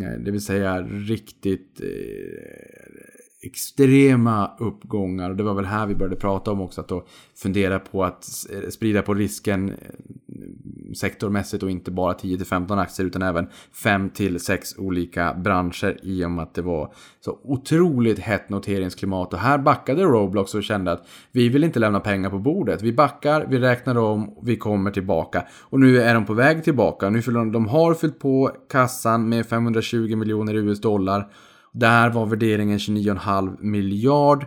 Eh, 0.02 0.24
det 0.24 0.30
vill 0.30 0.44
säga 0.44 0.82
riktigt 0.82 1.80
eh, 1.80 1.88
extrema 3.42 4.50
uppgångar. 4.58 5.30
Och 5.30 5.36
det 5.36 5.42
var 5.42 5.54
väl 5.54 5.64
här 5.64 5.86
vi 5.86 5.94
började 5.94 6.16
prata 6.16 6.50
om 6.50 6.60
också 6.60 6.80
att 6.80 6.88
då 6.88 7.04
fundera 7.36 7.78
på 7.78 8.04
att 8.04 8.26
eh, 8.52 8.68
sprida 8.70 9.02
på 9.02 9.14
risken 9.14 9.68
eh, 9.68 9.74
sektormässigt 10.94 11.62
och 11.62 11.70
inte 11.70 11.90
bara 11.90 12.12
10-15 12.12 12.80
aktier 12.80 13.06
utan 13.06 13.22
även 13.22 13.46
5-6 13.84 14.78
olika 14.78 15.34
branscher 15.34 15.96
i 16.02 16.24
och 16.24 16.30
med 16.30 16.42
att 16.42 16.54
det 16.54 16.62
var 16.62 16.92
så 17.20 17.38
otroligt 17.42 18.18
hett 18.18 18.48
noteringsklimat. 18.48 19.32
Och 19.32 19.38
här 19.38 19.58
backade 19.58 20.02
Roblox 20.02 20.54
och 20.54 20.64
kände 20.64 20.92
att 20.92 21.06
vi 21.32 21.48
vill 21.48 21.64
inte 21.64 21.78
lämna 21.78 22.00
pengar 22.00 22.30
på 22.30 22.38
bordet. 22.38 22.82
Vi 22.82 22.92
backar, 22.92 23.46
vi 23.48 23.58
räknar 23.58 23.98
om, 23.98 24.34
vi 24.42 24.56
kommer 24.56 24.90
tillbaka. 24.90 25.44
Och 25.60 25.80
nu 25.80 26.00
är 26.00 26.14
de 26.14 26.26
på 26.26 26.34
väg 26.34 26.64
tillbaka. 26.64 27.10
Nu 27.10 27.22
fyller 27.22 27.38
de, 27.38 27.52
de 27.52 27.68
har 27.68 27.94
fyllt 27.94 28.18
på 28.18 28.50
kassan 28.70 29.28
med 29.28 29.46
520 29.46 30.16
miljoner 30.16 30.54
US 30.54 30.80
dollar. 30.80 31.28
Där 31.72 32.10
var 32.10 32.26
värderingen 32.26 32.78
29,5 32.78 33.56
miljard. 33.60 34.46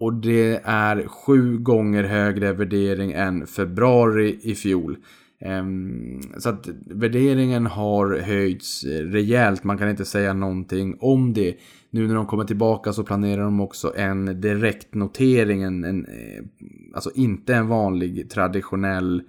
Och 0.00 0.14
det 0.14 0.60
är 0.64 1.06
sju 1.08 1.58
gånger 1.58 2.04
högre 2.04 2.52
värdering 2.52 3.12
än 3.12 3.46
februari 3.46 4.38
i 4.42 4.54
fjol. 4.54 4.96
Ehm, 5.40 6.20
så 6.38 6.48
att 6.48 6.68
värderingen 6.86 7.66
har 7.66 8.18
höjts 8.18 8.84
rejält. 8.84 9.64
Man 9.64 9.78
kan 9.78 9.90
inte 9.90 10.04
säga 10.04 10.32
någonting 10.32 10.96
om 11.00 11.32
det. 11.32 11.54
Nu 11.90 12.06
när 12.06 12.14
de 12.14 12.26
kommer 12.26 12.44
tillbaka 12.44 12.92
så 12.92 13.04
planerar 13.04 13.42
de 13.42 13.60
också 13.60 13.92
en 13.96 14.40
direktnotering. 14.40 15.62
En, 15.62 15.84
en, 15.84 16.06
alltså 16.94 17.10
inte 17.14 17.54
en 17.54 17.68
vanlig 17.68 18.30
traditionell 18.30 19.22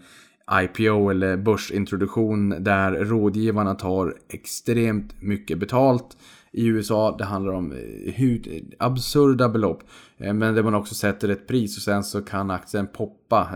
IPO 0.64 1.10
eller 1.10 1.38
börsintroduktion 1.38 2.64
där 2.64 2.92
rådgivarna 2.92 3.76
tar 3.76 4.14
extremt 4.30 5.22
mycket 5.22 5.58
betalt 5.58 6.18
i 6.52 6.68
USA. 6.68 7.16
Det 7.18 7.26
handlar 7.26 7.54
om 7.54 7.72
eh, 7.72 8.62
absurda 8.78 9.50
belopp. 9.50 9.84
Eh, 10.18 10.34
men 10.34 10.56
där 10.56 10.64
man 10.64 10.76
också 10.76 10.96
sätter 10.96 11.30
ett 11.30 11.48
pris 11.48 11.78
och 11.78 11.84
sen 11.84 12.04
så 12.04 12.22
kan 12.22 12.52
aktien 12.52 12.88
poppa. 12.88 13.48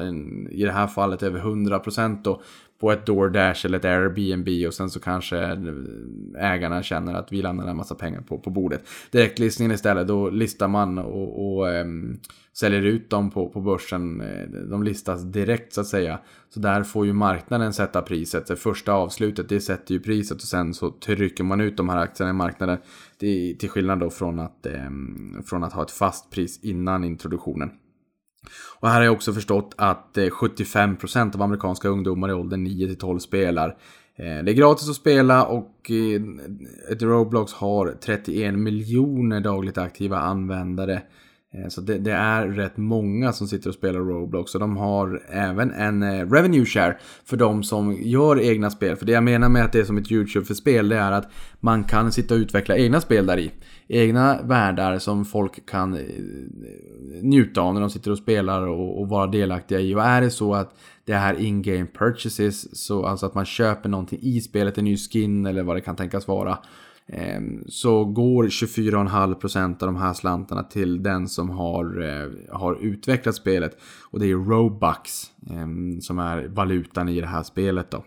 I 0.52 0.64
det 0.64 0.72
här 0.72 0.88
fallet 0.88 1.24
över 1.24 1.40
100% 1.40 2.18
då 2.24 2.42
på 2.84 2.92
ett 2.92 3.06
DoorDash 3.06 3.66
eller 3.66 3.78
ett 3.78 3.86
Airbnb 3.86 4.68
och 4.68 4.74
sen 4.74 4.90
så 4.90 5.00
kanske 5.00 5.38
eh, 5.38 5.58
ägarna 6.38 6.84
känner 6.84 7.14
att 7.14 7.32
vi 7.32 7.42
landar 7.42 7.68
en 7.68 7.78
massa 7.78 7.96
pengar 7.96 8.22
på, 8.22 8.38
på 8.38 8.50
bordet. 8.50 8.84
Direktlistningen 9.12 9.72
istället, 9.72 10.08
då 10.08 10.30
listar 10.30 10.68
man 10.68 10.98
och, 10.98 11.58
och 11.58 11.68
um, 11.68 12.20
säljer 12.54 12.82
ut 12.82 13.10
dem 13.10 13.32
på, 13.32 13.50
på 13.50 13.62
börsen. 13.62 14.22
Eh, 14.22 14.48
de 14.48 14.84
listas 14.84 15.24
direkt 15.24 15.74
så 15.74 15.82
att 15.82 15.88
säga. 15.88 16.20
Så 16.50 16.60
där 16.60 16.84
får 16.84 17.06
ju 17.06 17.14
marknaden 17.14 17.74
sätta 17.74 18.02
priset. 18.02 18.48
Det 18.48 18.56
första 18.56 18.94
avslutet 18.94 19.50
det 19.50 19.62
sätter 19.62 19.94
ju 19.94 20.00
priset 20.00 20.38
och 20.38 20.48
sen 20.48 20.74
så 20.74 20.92
trycker 20.92 21.44
man 21.44 21.62
ut 21.62 21.78
de 21.78 21.90
här 21.90 21.98
aktierna 21.98 22.30
i 22.30 22.34
marknaden. 22.34 22.78
Det 23.18 23.28
är 23.28 23.54
till 23.54 23.70
skillnad 23.70 24.00
då 24.00 24.10
från 24.10 24.40
att, 24.40 24.66
eh, 24.66 24.90
från 25.46 25.64
att 25.64 25.74
ha 25.74 25.84
ett 25.84 25.92
fast 25.92 26.32
pris 26.32 26.60
innan 26.64 27.04
introduktionen. 27.04 27.70
Och 28.80 28.90
här 28.90 28.96
har 28.96 29.04
jag 29.04 29.14
också 29.14 29.34
förstått 29.34 29.74
att 29.78 30.18
eh, 30.18 30.30
75% 30.30 31.36
av 31.36 31.42
amerikanska 31.42 31.88
ungdomar 31.88 32.30
i 32.30 32.34
åldern 32.34 32.64
9 32.64 32.96
12 32.96 33.20
spelar. 33.20 33.70
Eh, 34.16 34.44
det 34.44 34.52
är 34.52 34.54
gratis 34.54 34.90
att 34.90 34.96
spela 34.96 35.46
och 35.46 35.92
Roblox 37.00 37.54
har 37.54 37.98
31 38.02 38.54
miljoner 38.54 39.40
dagligt 39.40 39.78
aktiva 39.78 40.18
användare. 40.18 41.02
Eh, 41.54 41.68
så 41.68 41.82
det, 41.82 41.98
det, 41.98 42.12
är 42.12 42.48
rätt 42.48 42.78
många 42.78 43.34
som 43.34 43.48
sitter 43.48 43.70
och 43.70 43.76
spelar 43.76 44.00
Roblox 44.00 44.56
och 44.56 44.62
de 44.62 44.78
har 44.78 45.22
även 45.30 45.72
en 45.72 46.04
eh, 46.04 46.30
revenue 46.30 46.66
share 46.66 46.98
för 47.26 47.38
de 47.38 47.64
som 47.64 47.94
gör 48.02 48.42
egna 48.42 48.70
spel. 48.70 48.96
För 48.96 49.06
det 49.06 49.12
jag 49.12 49.24
menar 49.24 49.50
med 49.50 49.66
att 49.66 49.72
det 49.72 49.80
är 49.80 49.84
som 49.84 49.98
ett 49.98 50.12
YouTube 50.12 50.46
för 50.46 50.54
spel 50.54 50.90
det 50.90 50.98
är 50.98 51.12
att 51.12 51.32
man 51.60 51.84
kan 51.84 52.12
sitta 52.12 52.34
och 52.34 52.38
utveckla 52.38 52.78
egna 52.78 53.02
spel 53.02 53.26
där 53.26 53.38
i 53.38 53.52
egna 53.88 54.42
världar 54.44 55.00
som 55.00 55.26
folk 55.26 55.66
kan 55.66 55.94
eh, 55.94 56.02
njuta 57.22 57.62
av 57.62 57.74
när 57.74 57.82
de 57.82 57.90
sitter 57.90 58.12
och 58.12 58.18
spelar 58.18 58.68
och, 58.68 59.02
och 59.02 59.10
vara 59.10 59.28
delaktiga 59.28 59.80
i. 59.80 59.96
Och 59.96 60.04
är 60.04 60.22
det 60.22 60.30
så 60.30 60.54
att 60.54 60.76
det 61.06 61.14
här 61.14 61.40
in-game 61.40 61.88
purchases, 61.94 62.86
så 62.86 63.06
alltså 63.06 63.26
att 63.26 63.36
man 63.36 63.46
köper 63.46 63.90
någonting 63.90 64.20
i 64.22 64.42
spelet, 64.42 64.78
en 64.78 64.86
ny 64.86 64.98
skin 64.98 65.46
eller 65.46 65.64
vad 65.64 65.76
det 65.76 65.82
kan 65.82 65.96
tänkas 65.96 66.28
vara. 66.28 66.58
Ehm, 67.16 67.64
så 67.68 68.06
går 68.06 68.48
24,5% 68.48 69.84
av 69.84 69.88
de 69.88 69.96
här 69.96 70.14
slantarna 70.14 70.64
till 70.64 71.04
den 71.04 71.28
som 71.28 71.50
har, 71.50 72.02
eh, 72.02 72.56
har 72.58 72.76
utvecklat 72.82 73.36
spelet. 73.36 73.78
Och 74.12 74.20
det 74.20 74.32
är 74.32 74.36
Robux 74.36 75.12
ehm, 75.50 76.02
som 76.02 76.20
är 76.20 76.48
valutan 76.48 77.10
i 77.10 77.22
det 77.22 77.28
här 77.28 77.44
spelet 77.44 77.92
då. 77.92 78.04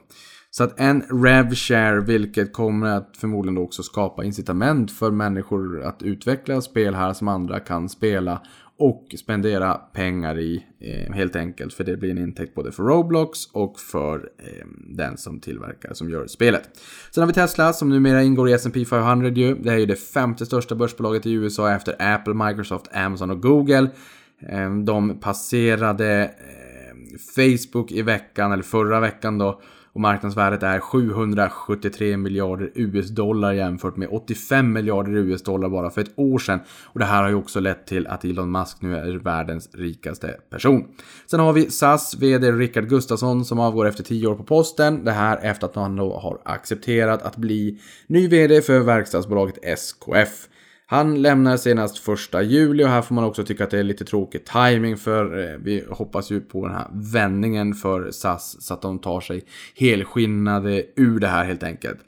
Så 0.51 0.64
att 0.64 0.81
en 0.81 1.03
rev 1.03 1.55
share, 1.55 2.01
vilket 2.01 2.53
kommer 2.53 2.87
att 2.87 3.16
förmodligen 3.16 3.59
också 3.59 3.83
skapa 3.83 4.25
incitament 4.25 4.92
för 4.92 5.11
människor 5.11 5.83
att 5.83 6.03
utveckla 6.03 6.61
spel 6.61 6.95
här 6.95 7.12
som 7.12 7.29
andra 7.29 7.61
kan 7.61 7.88
spela 7.88 8.42
och 8.79 9.15
spendera 9.19 9.75
pengar 9.75 10.39
i 10.39 10.65
eh, 10.81 11.15
helt 11.15 11.37
enkelt. 11.37 11.75
För 11.75 11.85
det 11.85 11.97
blir 11.97 12.11
en 12.11 12.19
intäkt 12.19 12.55
både 12.55 12.73
för 12.73 12.83
Roblox 12.83 13.47
och 13.53 13.81
för 13.81 14.17
eh, 14.17 14.67
den 14.89 15.17
som 15.17 15.41
tillverkar, 15.41 15.95
som 15.95 16.11
gör 16.11 16.27
spelet. 16.27 16.71
Sen 17.11 17.23
har 17.23 17.29
vi 17.29 17.35
Tesla 17.35 17.73
som 17.73 17.89
numera 17.89 18.23
ingår 18.23 18.49
i 18.49 18.53
S&P 18.53 18.85
500 18.85 19.29
ju. 19.29 19.55
Det 19.55 19.73
är 19.73 19.79
ju 19.79 19.87
det 19.87 19.97
femte 19.97 20.47
största 20.47 20.75
börsbolaget 20.75 21.27
i 21.27 21.33
USA 21.33 21.73
efter 21.73 22.15
Apple, 22.15 22.35
Microsoft, 22.35 22.89
Amazon 22.93 23.31
och 23.31 23.43
Google. 23.43 23.91
Eh, 24.39 24.75
de 24.75 25.21
passerade 25.21 26.23
eh, 26.25 27.19
Facebook 27.35 27.93
i 27.93 28.03
veckan, 28.03 28.53
eller 28.53 28.62
förra 28.62 29.01
veckan 29.01 29.39
då. 29.39 29.61
Och 29.97 30.03
marknadsvärdet 30.03 30.63
är 30.63 30.81
773 30.81 32.17
miljarder 32.17 32.71
US-dollar 32.75 33.53
jämfört 33.53 33.97
med 33.97 34.09
85 34.13 34.73
miljarder 34.73 35.13
US-dollar 35.13 35.69
bara 35.69 35.91
för 35.91 36.01
ett 36.01 36.19
år 36.19 36.39
sedan. 36.39 36.61
Och 36.85 36.99
det 36.99 37.05
här 37.05 37.23
har 37.23 37.29
ju 37.29 37.35
också 37.35 37.61
lett 37.61 37.87
till 37.87 38.07
att 38.07 38.25
Elon 38.25 38.53
Musk 38.53 38.83
nu 38.83 38.97
är 38.97 39.19
världens 39.19 39.75
rikaste 39.75 40.37
person. 40.51 40.85
Sen 41.31 41.41
har 41.41 41.53
vi 41.53 41.71
SAS 41.71 42.17
VD 42.21 42.53
Rickard 42.53 42.89
Gustafsson 42.89 43.45
som 43.45 43.61
avgår 43.61 43.87
efter 43.87 44.05
10 44.05 44.27
år 44.27 44.35
på 44.35 44.45
posten. 44.45 45.05
Det 45.05 45.13
här 45.13 45.39
efter 45.43 45.67
att 45.67 45.75
han 45.75 45.97
då 45.97 46.19
har 46.19 46.41
accepterat 46.45 47.23
att 47.23 47.37
bli 47.37 47.79
ny 48.07 48.29
VD 48.29 48.63
för 48.63 48.81
verkstadsbolaget 48.81 49.59
SKF. 49.63 50.49
Han 50.88 51.22
lämnar 51.22 51.57
senast 51.57 51.99
första 51.99 52.42
juli 52.42 52.85
och 52.85 52.88
här 52.88 53.03
får 53.03 53.14
man 53.14 53.25
också 53.25 53.44
tycka 53.44 53.64
att 53.64 53.70
det 53.70 53.79
är 53.79 53.85
lite 53.85 54.05
tråkig 54.05 54.44
timing 54.44 54.96
för 54.96 55.38
eh, 55.38 55.59
vi 55.59 55.85
hoppas 55.90 56.31
ju 56.31 56.40
på 56.40 56.66
den 56.66 56.77
här 56.77 56.88
vändningen 56.92 57.75
för 57.75 58.11
SAS 58.11 58.66
så 58.66 58.75
att 58.75 58.83
de 58.83 58.99
tar 58.99 59.20
sig 59.20 59.44
helskinnade 59.77 60.85
ur 60.96 61.20
det 61.20 61.29
här 61.29 61.44
helt 61.44 61.62
enkelt. 61.62 61.99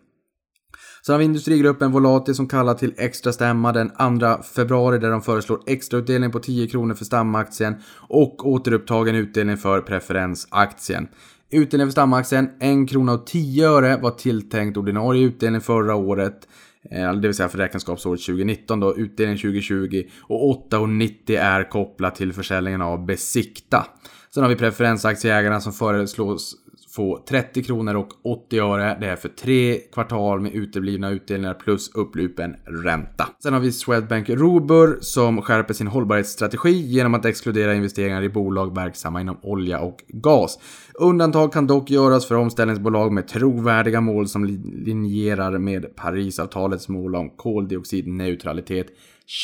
Sen 1.07 1.13
har 1.13 1.19
vi 1.19 1.25
industrigruppen 1.25 1.93
Volati 1.93 2.35
som 2.35 2.49
kallar 2.49 2.75
till 2.75 2.95
extra 2.97 3.33
stämma 3.33 3.73
den 3.73 3.91
2 4.21 4.43
februari 4.43 4.99
där 4.99 5.11
de 5.11 5.23
föreslår 5.23 5.61
extrautdelning 5.67 6.31
på 6.31 6.39
10 6.39 6.67
kronor 6.67 6.95
för 6.95 7.05
stamaktien 7.05 7.77
och 8.09 8.49
återupptagen 8.49 9.15
utdelning 9.15 9.57
för 9.57 9.81
preferensaktien. 9.81 11.09
Utdelningen 11.51 11.89
för 11.89 11.93
stamaktien 11.93 12.51
1 12.61 12.91
krona 12.91 13.13
och 13.13 13.27
10 13.27 13.69
öre 13.69 13.97
var 13.97 14.11
tilltänkt 14.11 14.77
ordinarie 14.77 15.25
utdelning 15.25 15.61
förra 15.61 15.95
året. 15.95 16.49
Eh, 16.91 17.13
det 17.13 17.29
vill 17.29 17.35
säga 17.35 17.49
för 17.49 17.59
räkenskapsåret 17.59 18.21
2019 18.21 18.81
då, 18.81 18.97
utdelning 18.97 19.37
2020 19.37 20.05
och 20.23 20.71
8,90 20.71 21.39
är 21.39 21.71
kopplat 21.71 22.15
till 22.15 22.33
försäljningen 22.33 22.83
av 22.83 23.07
Besikta. 23.07 23.87
Sen 24.35 24.43
har 24.43 24.51
vi 24.51 24.57
preferensaktieägarna 24.57 25.61
som 25.61 25.73
föreslås 25.73 26.57
få 26.99 27.25
30 27.29 27.63
kronor 27.63 27.95
och 27.95 28.09
80 28.25 28.59
öre. 28.59 28.99
Det 29.01 29.07
är 29.07 29.17
för 29.17 29.29
tre 29.29 29.79
kvartal 29.93 30.41
med 30.41 30.55
uteblivna 30.55 31.11
utdelningar 31.11 31.55
plus 31.55 31.91
upplupen 31.95 32.57
ränta. 32.85 33.29
Sen 33.43 33.53
har 33.53 33.61
vi 33.61 33.73
Swedbank 33.73 34.31
Robur 34.31 34.99
som 35.01 35.43
skärper 35.43 35.75
sin 35.75 35.87
hållbarhetsstrategi 35.87 36.71
genom 36.71 37.15
att 37.15 37.25
exkludera 37.25 37.75
investeringar 37.75 38.23
i 38.23 38.29
bolag 38.29 38.75
verksamma 38.75 39.21
inom 39.21 39.39
olja 39.43 39.81
och 39.81 40.05
gas. 40.09 40.59
Undantag 40.95 41.53
kan 41.53 41.67
dock 41.67 41.91
göras 41.91 42.27
för 42.27 42.35
omställningsbolag 42.35 43.13
med 43.13 43.29
trovärdiga 43.29 44.01
mål 44.01 44.29
som 44.29 44.45
linjerar 44.85 45.59
med 45.59 45.97
Parisavtalets 45.97 46.89
mål 46.89 47.17
om 47.17 47.31
koldioxidneutralitet 47.31 48.87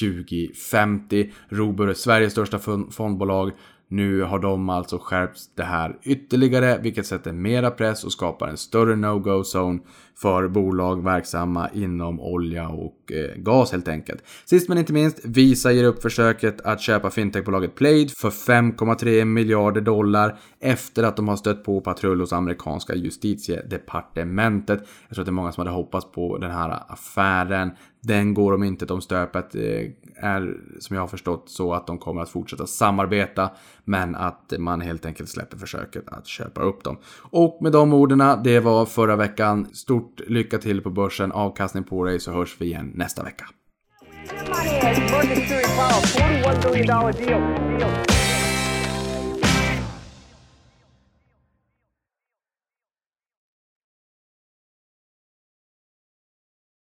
2050. 0.01 1.33
Robur 1.49 1.91
är 1.91 1.95
Sveriges 1.95 2.33
största 2.33 2.59
fondbolag 2.91 3.53
nu 3.89 4.23
har 4.23 4.39
de 4.39 4.69
alltså 4.69 4.99
skärpt 4.99 5.41
det 5.55 5.63
här 5.63 5.99
ytterligare, 6.03 6.79
vilket 6.79 7.07
sätter 7.07 7.33
mera 7.33 7.71
press 7.71 8.05
och 8.05 8.13
skapar 8.13 8.49
en 8.49 8.57
större 8.57 8.97
no-go-zone 8.97 9.81
för 10.17 10.49
bolag 10.49 11.05
verksamma 11.05 11.69
inom 11.75 12.21
olja 12.21 12.69
och 12.69 13.04
eh, 13.11 13.37
gas 13.37 13.73
helt 13.73 13.89
enkelt. 13.89 14.23
Sist 14.45 14.69
men 14.69 14.79
inte 14.79 14.93
minst, 14.93 15.25
Visa 15.25 15.73
ger 15.73 15.85
upp 15.85 16.03
försöket 16.03 16.61
att 16.61 16.81
köpa 16.81 17.11
fintechbolaget 17.11 17.75
Plaid 17.75 18.11
för 18.11 18.31
5,3 18.31 19.25
miljarder 19.25 19.81
dollar 19.81 20.39
efter 20.61 21.03
att 21.03 21.17
de 21.17 21.29
har 21.29 21.37
stött 21.37 21.65
på 21.65 21.81
patrull 21.81 22.21
hos 22.21 22.33
amerikanska 22.33 22.95
justitiedepartementet. 22.95 24.81
Jag 25.09 25.15
tror 25.15 25.23
att 25.23 25.27
det 25.27 25.31
är 25.31 25.33
många 25.33 25.53
som 25.53 25.61
hade 25.61 25.77
hoppats 25.77 26.13
på 26.13 26.39
den 26.39 26.51
här 26.51 26.83
affären. 26.89 27.71
Den 28.01 28.35
går 28.35 28.53
om 28.53 28.63
inte 28.63 28.93
om 28.93 29.01
stöpet. 29.01 29.55
Eh, 29.55 29.91
är 30.17 30.57
som 30.79 30.97
jag 30.97 31.03
har 31.03 31.09
förstått 31.09 31.45
så 31.47 31.75
att 31.75 31.87
de 31.87 31.99
kommer 31.99 32.23
att 32.23 32.29
fortsätta 32.29 32.67
samarbeta. 32.67 33.51
Men 33.85 34.15
att 34.15 34.53
man 34.59 34.81
helt 34.81 35.07
enkelt 35.07 35.29
släpper 35.29 35.57
försöket 35.57 36.09
att 36.09 36.27
köpa 36.27 36.63
upp 36.63 36.85
dem. 36.85 36.99
Och 37.21 37.59
med 37.63 37.73
de 37.73 37.93
orden, 37.93 38.43
det 38.45 38.61
var 38.61 38.87
förra 38.87 39.17
veckan. 39.17 39.67
Stort 39.75 40.21
lycka 40.27 40.59
till 40.59 40.81
på 40.81 40.91
börsen, 40.91 41.33
avkastning 41.33 41.85
på 41.85 42.05
dig 42.05 42.21
så 42.21 42.33
hörs 42.33 42.57
vi 42.59 42.65
igen 42.65 42.93
nästa 42.95 43.25
vecka. 43.25 43.45